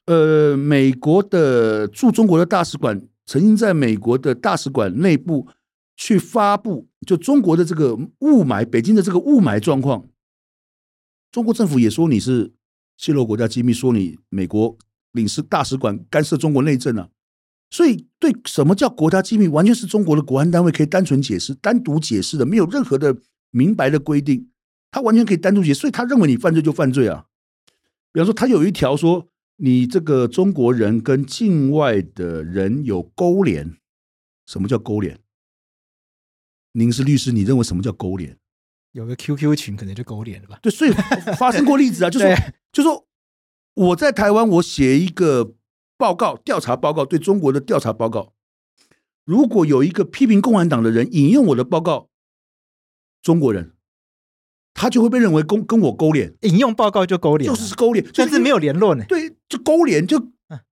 [0.07, 5.49] 呃，美国的驻中国的大使馆曾经在美国的大使馆内部
[5.97, 10.07] 去发布，就中国的这个雾霾，北京的这个雾霾状况，
[11.33, 12.53] 中国政府也说你是
[12.97, 14.77] 泄露国家机密，说你美国
[15.13, 17.09] 领事大使馆干涉中国内政啊。
[17.71, 23.17] 所以，对什么叫国家机密，完全是中国的国安单位可以单纯解释、单独解释的，没有任何的
[23.51, 24.51] 明白的规定，
[24.91, 25.81] 他完全可以单独解释。
[25.81, 27.27] 所以，他认为你犯罪就犯罪啊。
[28.13, 29.29] 比方说，他有一条说。
[29.57, 33.77] 你这个中国人跟境外的人有勾连，
[34.47, 35.19] 什么叫勾连？
[36.73, 38.37] 您是律师，你认为什么叫勾连？
[38.93, 40.59] 有个 QQ 群可能就勾连了吧？
[40.63, 40.91] 对，所以
[41.39, 43.07] 发生过例子啊，就是说，就说
[43.75, 45.55] 我在台湾，我写一个
[45.97, 48.35] 报告，调查报告，对中国的调查报告，
[49.25, 52.11] 如果有一个批评共产党的人引用我的报告，
[53.23, 53.76] 中国人。
[54.79, 59.03] 他就会被认为跟跟我勾连，引用报告就勾连，就是勾连，但是没有联络呢。
[59.09, 60.23] 对，就勾连，就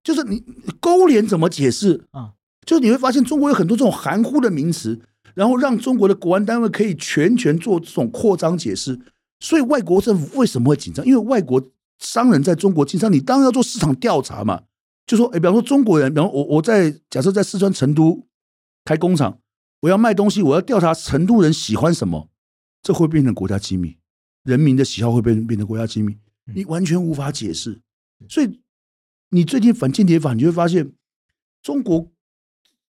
[0.05, 0.45] 就是你
[0.79, 2.33] 勾连怎么解释啊？
[2.67, 5.01] 就是你会发现中国有很多这种含糊的名词，
[5.35, 9.01] 然后让中国的国安单位可以全权做这种扩张解释。
[9.41, 11.05] 所以外国政府为什么会紧张？
[11.05, 11.63] 因为外国
[11.99, 14.63] 商人在中国经商，你当然要做市场调查嘛。
[15.07, 18.27] 就说，哎，比方说中国人，比方我我在假设在四川成都
[18.85, 19.39] 开工厂，
[19.81, 22.29] 我要卖东西，我要调查成都人喜欢什么，
[22.85, 23.97] 这会变成国家机密，
[24.45, 26.17] 人民的喜好会变变成国家机密，
[26.55, 27.81] 你完全无法解释。
[28.29, 28.61] 所以
[29.31, 30.93] 你最近反间谍法，你就会发现
[31.63, 32.13] 中国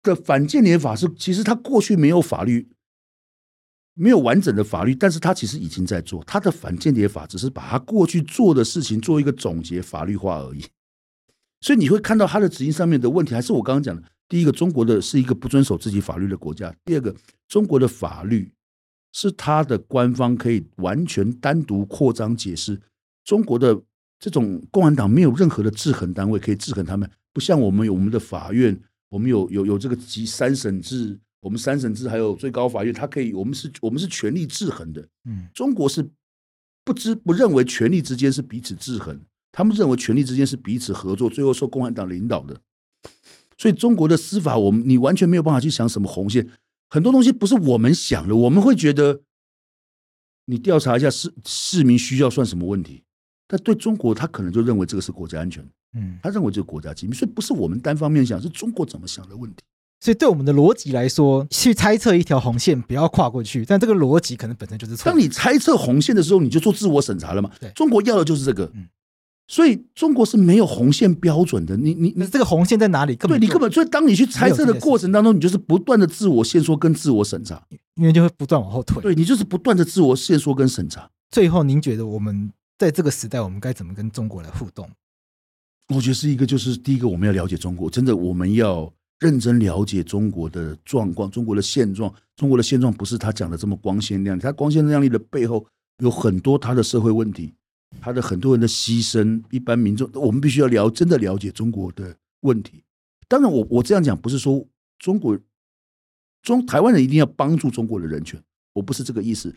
[0.02, 2.70] 的反间谍法是，其实它过去没有法律。
[3.94, 10.64] 没有完整的法律，但是他其实已经在做他的反间谍法，只是把他过去做的事情做一个总结，法律化而已。
[11.60, 17.14] 所以你会看到他的执行上面的问题，还是我刚刚讲的：第一个，中国的是一个不遵守自己法律的国家；第二个，
[17.46, 18.50] 中国的法律
[19.12, 22.80] 是他的官方可以完全单独扩张解释。
[23.24, 23.80] 中国的
[24.18, 31.18] 这种共产党没有任何的制衡单位可以制衡他们，不像我们有我们的法院，我们有有有这个集三审制。
[31.42, 35.08] 我们三审制还有最高法院，它可以，我们是，我们是权力制衡的。
[35.24, 36.06] 嗯，中国是
[36.84, 39.18] 不知不认为权力之间是彼此制衡，
[39.50, 42.60] 他们认为权力之间是彼此合作，最后受共产党领导的。
[43.56, 46.46] 所以中国的司法，我们你完全没有办法去想什么红线，
[46.90, 48.36] 很多东西不是我们想的。
[48.36, 49.22] 我们会觉得，
[50.46, 53.04] 你调查一下市市民需要算什么问题？
[53.46, 55.64] 但对中国，他可能就认为这个是国家安全。
[55.94, 59.62] 嗯，他认为这个国家机密，所以不是我们单方面想，是中国怎么想的问题。
[60.00, 63.64] 所以，对我们的逻辑来说，去猜测一条红线，不要跨过去。
[63.64, 65.10] 但这个逻辑可能本身就是错。
[65.10, 67.50] 当你猜测红线的时候，你就做自我审查了嘛？
[67.60, 68.70] 对，中国要的就是这个。
[68.74, 68.88] 嗯，
[69.50, 71.76] 所以中国是没有红线标准的。
[71.76, 73.16] 你你你这个红线在哪里？
[73.16, 77.60] 对，你根本所以当你去猜测的过程当中，你就是不断的自我限缩跟自我审查，
[77.96, 79.02] 因为就会不断往后退。
[79.02, 81.10] 对，你就是不断的自我限缩跟审查。
[81.32, 84.88] 最后，您觉得我们在这个时代，我们该怎么跟中国来互动？
[85.92, 88.92] 我觉得是一个，就是第一个，我们要了解中国，真的我们要。
[89.18, 92.10] 认真了解中国的状况，中国的现状。
[92.36, 95.66] 中国的现状不是他讲的这么光鲜亮丽，他光鲜亮丽的背后
[95.98, 97.52] 有很多他的社会问题，
[98.00, 99.42] 他的很多人的牺牲。
[99.50, 102.84] 一般民众，我们必须要了真的了解中国的问题。
[103.26, 104.66] 当然我，我我这样讲不是说
[104.98, 105.38] 中国
[106.42, 108.42] 中台湾人一定要帮助中国的人权，
[108.74, 109.54] 我不是这个意思。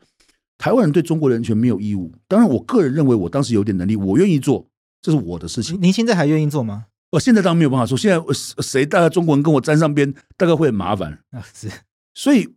[0.58, 2.14] 台湾人对中国人权没有义务。
[2.28, 4.66] 当然，我个人认为，我当时有点能力，我愿意做，
[5.02, 5.82] 这是我的事情。
[5.82, 6.86] 您现在还愿意做吗？
[7.12, 8.24] 我现在当然没有办法说，现在
[8.62, 11.42] 谁大概中国人跟我沾上边，大概会很麻烦啊。
[11.54, 11.70] 是，
[12.14, 12.56] 所以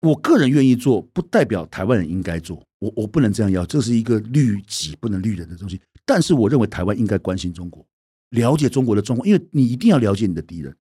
[0.00, 2.66] 我个人愿意做，不代表台湾人应该做。
[2.80, 5.80] 我我不能这样要，这是一个律己不能律人的东西。
[6.04, 7.86] 但是我认为台湾应该关心中国，
[8.30, 10.76] 了解中国的状况，因为你一定要了解你的敌人。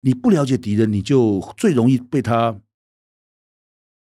[0.00, 2.60] 你不了解敌人，你就最容易被他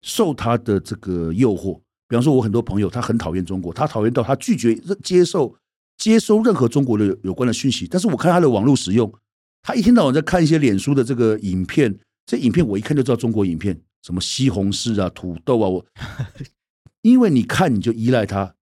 [0.01, 1.79] 受他的这个诱惑。
[2.07, 5.55] 比方说，我很多朋友他很讨厌中国，他讨厌到他拒绝接受。
[5.97, 9.13] 接收任何中国的有关的讯息，但是我看他的网络使用，
[9.61, 11.93] 他一天到晚在看一些脸书的这个影片，
[12.25, 15.85] 这影片我一看就知道中国影片，什么西红柿啊、土豆啊，我
[17.01, 18.55] 因为你看你就依赖他，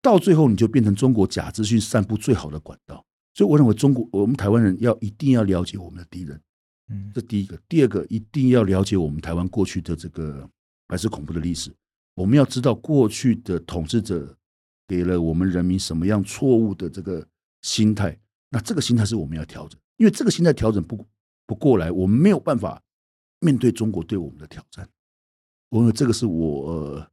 [0.00, 3.04] 到最后你就变成中国假资讯散布最好的管道。
[3.34, 6.40] 所以我认为中国我们台湾人要一定要了解我们的敌人，
[6.88, 10.48] 嗯，这第一个，第二个一定要了解我们台湾过去的这个
[10.86, 11.74] 白色恐怖的历史，
[12.14, 14.34] 我们要知道过去的统治者。
[14.90, 17.22] 给了我们人民什么样错误的这个
[17.60, 18.18] 心态？
[18.48, 21.06] 那这个心态是我们要调整，因为这个心态调整不
[21.44, 22.82] 不过来，我们没有办法
[23.38, 24.88] 面对中国对我们的挑战。
[25.70, 27.10] 我这个是我、呃、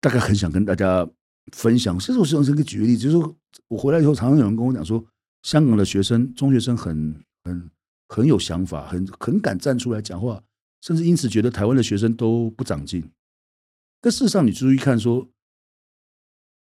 [0.00, 1.08] 大概很想跟大家
[1.52, 1.98] 分享。
[1.98, 3.34] 其实我想这个举个例子，就是
[3.68, 5.04] 我回来以后，常常有人跟我讲说，
[5.42, 7.70] 香港的学生、中学生很很
[8.08, 10.42] 很有想法，很很敢站出来讲话，
[10.80, 13.08] 甚至因此觉得台湾的学生都不长进。
[14.00, 15.28] 但事实上，你注意看说。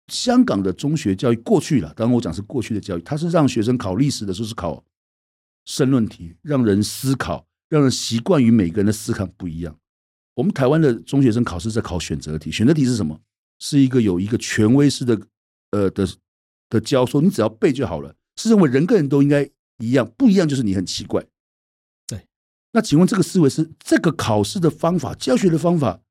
[0.09, 4.83] 香港的中学教育过去了，当然我讲是过去的教育，它是让学生考历史的时候是考
[5.63, 9.79] 申论题，让人思考，让人习惯于每个人的思考不一样。
[10.35, 13.19] 我们台湾的中学生考试在考选择题，选择题是什么？
[13.59, 15.21] 是一个有一个权威式的
[15.71, 16.07] 呃的
[16.69, 21.23] 的教授，你只要背就好了，是认为人跟人都应该一样，不一样就是你很奇怪。
[22.07, 22.27] 对，
[22.71, 26.01] 那请问这个思维是这个考试的方法，教学的方法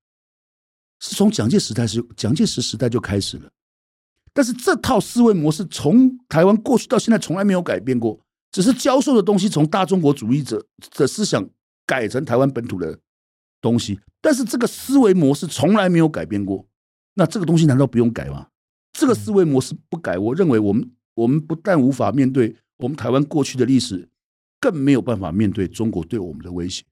[1.01, 3.51] 是从蒋介石时代是蒋介石时代就开始了。
[4.33, 8.19] 但是这套思维模式从台湾过去到现在从来没有改变过，
[8.51, 11.47] 只是教授的东西从大中国主义者的思想
[11.85, 12.99] 改成台湾本土的
[13.63, 16.67] 东西，但是这个思维模式从来没有改变过。
[17.15, 18.49] 那这个东西难道不用改吗？
[18.93, 24.09] 这个思维模式不改，我认为我们我们不但无法面对我们台湾过去的历史，
[24.61, 26.85] 更没有办法面对中国对我们的威胁。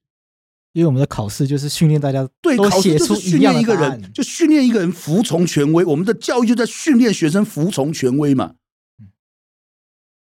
[0.73, 5.83] 因为我们的考试就是训练大家对，考试就是训练一个人，就训练一个人服从权威。
[5.83, 8.55] 我们的教育就在训练学生服从权威嘛。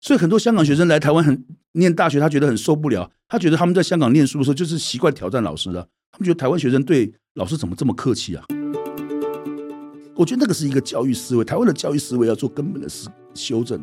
[0.00, 3.10] 所以很多香港学生来台湾很念大学，他觉得很受不了。
[3.28, 5.80] 他觉得他们在香港念书的时候就是习惯挑战老师的。
[6.12, 8.44] 他们觉得台湾学生对老师怎么这么客气啊？
[10.14, 13.82] 我觉得那个是一个教育思维，台湾的教育思维要做根本的修修正。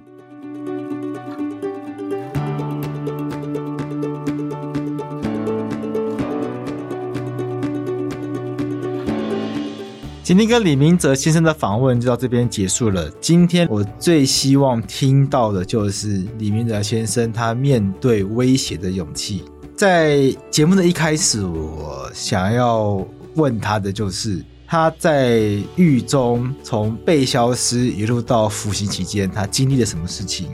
[10.24, 13.09] 今天跟李明哲先生的访问就到这边结束了。
[13.19, 19.43] 今天我最希望听到的就是李明哲先生他面对威胁的勇气。
[19.76, 23.05] 在节目的一开始，我想要
[23.36, 25.41] 问他的就是他在
[25.76, 30.47] 狱中从被消失一路到服刑期间，他经历了什么事情，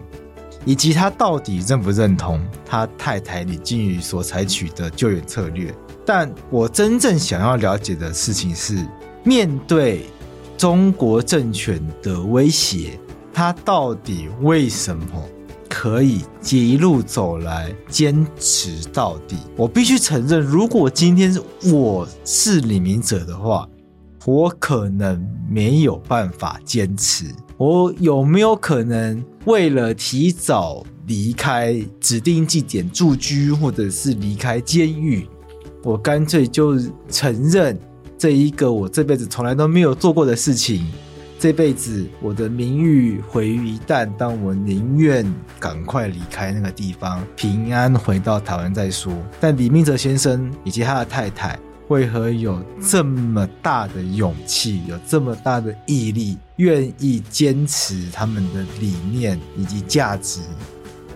[0.65, 5.71] 以及他到底认不认同他太太李静宇所采取的救援策略。
[6.03, 8.83] 但我真正想要了解的事情是。
[9.23, 10.05] 面对
[10.57, 12.99] 中国政权的威胁，
[13.33, 15.03] 他到底为什么
[15.67, 19.35] 可以一路走来坚持到底？
[19.55, 21.37] 我必须承认，如果今天
[21.71, 23.67] 我是李明哲的话，
[24.25, 27.25] 我可能没有办法坚持。
[27.57, 35.27] 我有没有可能为了提早离开指定地点住居，或者是离开监狱，
[35.83, 37.77] 我干脆就承认？
[38.19, 40.85] 这一个我这辈子从来都没有做过的事情，
[41.39, 45.25] 这辈子我的名誉毁于一旦，但我宁愿
[45.57, 49.13] 赶快离开那个地方，平安回到台湾再说。
[49.39, 51.57] 但李明哲先生以及他的太太，
[51.87, 60.41] 为何有这么大的勇气，有这么大的毅力，愿意坚持他们的理念以及价值？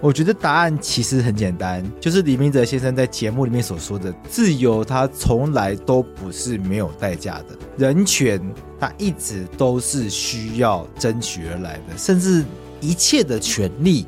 [0.04, 8.38] 我觉得答案其实很简单，就是李明哲先生在节目里面所说的自由，它从来都不是没有代价的；人权，
[8.78, 12.44] 它一直都是需要争取而来的，甚至
[12.82, 14.06] 一切的权利，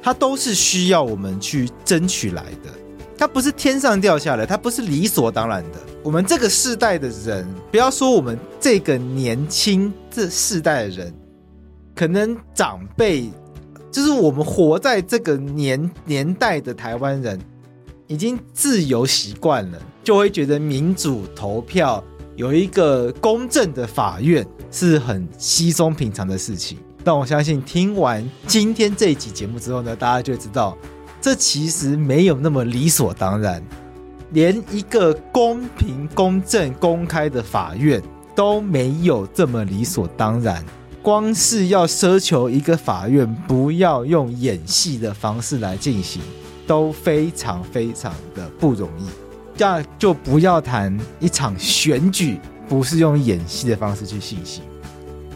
[0.00, 2.70] 它都是需要我们去争取来的。
[3.18, 5.80] 它不是天上掉下来，它不是理所当然的。
[6.04, 11.14] 我们这个世代的人，不要说我们这个年轻这世代的人，
[11.92, 13.28] 可能长辈。
[13.94, 17.40] 就是我们活在这个年年代的台湾人，
[18.08, 22.02] 已经自由习惯了，就会觉得民主投票
[22.34, 26.76] 有一个公正的法院是很稀松平常的事情。
[27.04, 30.76] 但我相信听完今天这一集节目之后呢，大家就知道，
[31.20, 33.62] 这其实没有那么理所当然，
[34.32, 38.02] 连一个公平、公正、公开的法院
[38.34, 40.64] 都没有这么理所当然。
[41.04, 46.22] 光是要奢求一个法院不要用演戏的方式来进行，
[46.66, 49.04] 都非常非常的不容易。
[49.54, 54.64] 这样就不要谈一场选举不是用演戏的方式去进行。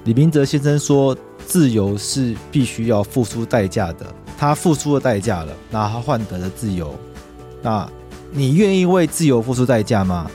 [0.05, 1.15] 李明哲先生说
[1.47, 4.07] ：“自由是必须要付出代价的，
[4.39, 6.95] 他付出了代价了，那他换得了自由。
[7.61, 7.87] 那
[8.33, 10.31] 你愿意为自由付出代价吗？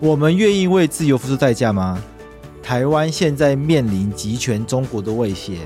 [0.00, 2.02] 我们愿意为自由付出代价吗？”
[2.62, 5.58] 台湾现在面临极权中国的威胁，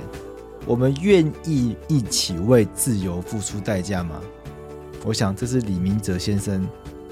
[0.64, 4.20] 我们愿意一起为自由付出代价吗？
[5.04, 6.66] 我想这是李明哲先生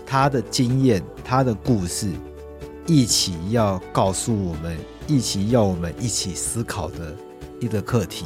[0.07, 2.11] 他的经验、他的故事，
[2.87, 4.77] 一起要告诉我们，
[5.07, 7.15] 一起要我们一起思考的
[7.61, 8.25] 一个课题。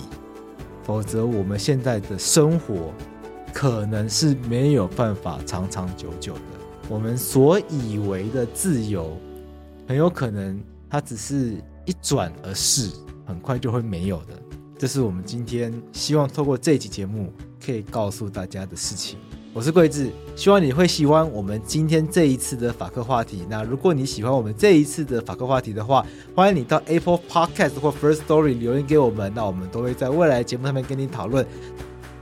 [0.84, 2.94] 否则，我们现在的生活
[3.52, 6.40] 可能是没有办法长长久久的。
[6.88, 9.14] 我们所以为的自由，
[9.88, 10.58] 很有可能。
[10.90, 12.90] 它只是一转而逝，
[13.26, 14.34] 很快就会没有的。
[14.78, 17.32] 这是我们今天希望透过这期节目
[17.64, 19.18] 可以告诉大家的事情。
[19.52, 23.44] 我是贵智，希望你会喜欢我们今天这一次的法克话题。
[23.48, 31.44] 那如果你喜欢我们这一次的法克话题的话，欢迎你到 Apple Podcast 或 First Story 留言给我们，那我们都会在未来节目上面跟你讨论。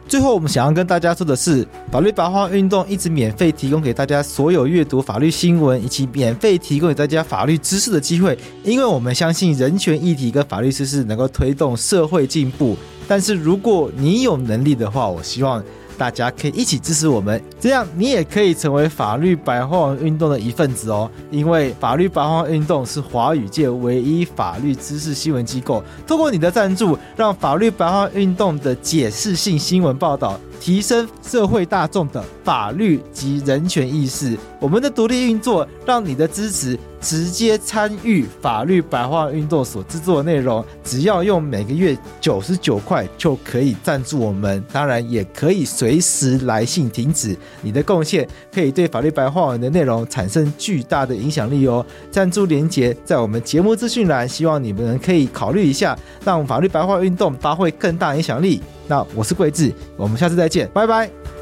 [0.08, 12.76] 最后，我们想要跟大家说的是，法律白话运动一直免费提供给大家所有阅读法律新闻以及免费提供给大家法律知识的机会，因为我们相信人权议题跟法律知识能够推动社会进步。
[13.08, 15.62] 但是，如果你有能力的话，我希望。
[15.96, 21.10] 大家可以一起支持我们，这样你也可以成为法律白话文运动的一份子哦。
[21.30, 34.36] 因为法律白话运动是华语界唯一法律知识新闻机构，通过你的赞助，让法律白话运动的解释性新闻报道提升社会大众的法律及人权意识。
[34.60, 36.78] 我们的独立运作，让你的支持。
[36.98, 44.64] 直接参与法律白话运动所制作的内容，只要用每个月九十九块就可以赞助我们。
[44.72, 47.36] 当然，也可以随时来信停止。
[47.60, 51.84] 你的贡献可以对法律白话文的内容产生巨大的影响力哦。
[52.10, 58.60] 赞助连结在我们节目资讯栏，希望你们可以考虑一下，让法律白话运动发挥更大影响力。
[58.88, 61.35] 那我是贵智，我们下次再见，拜拜。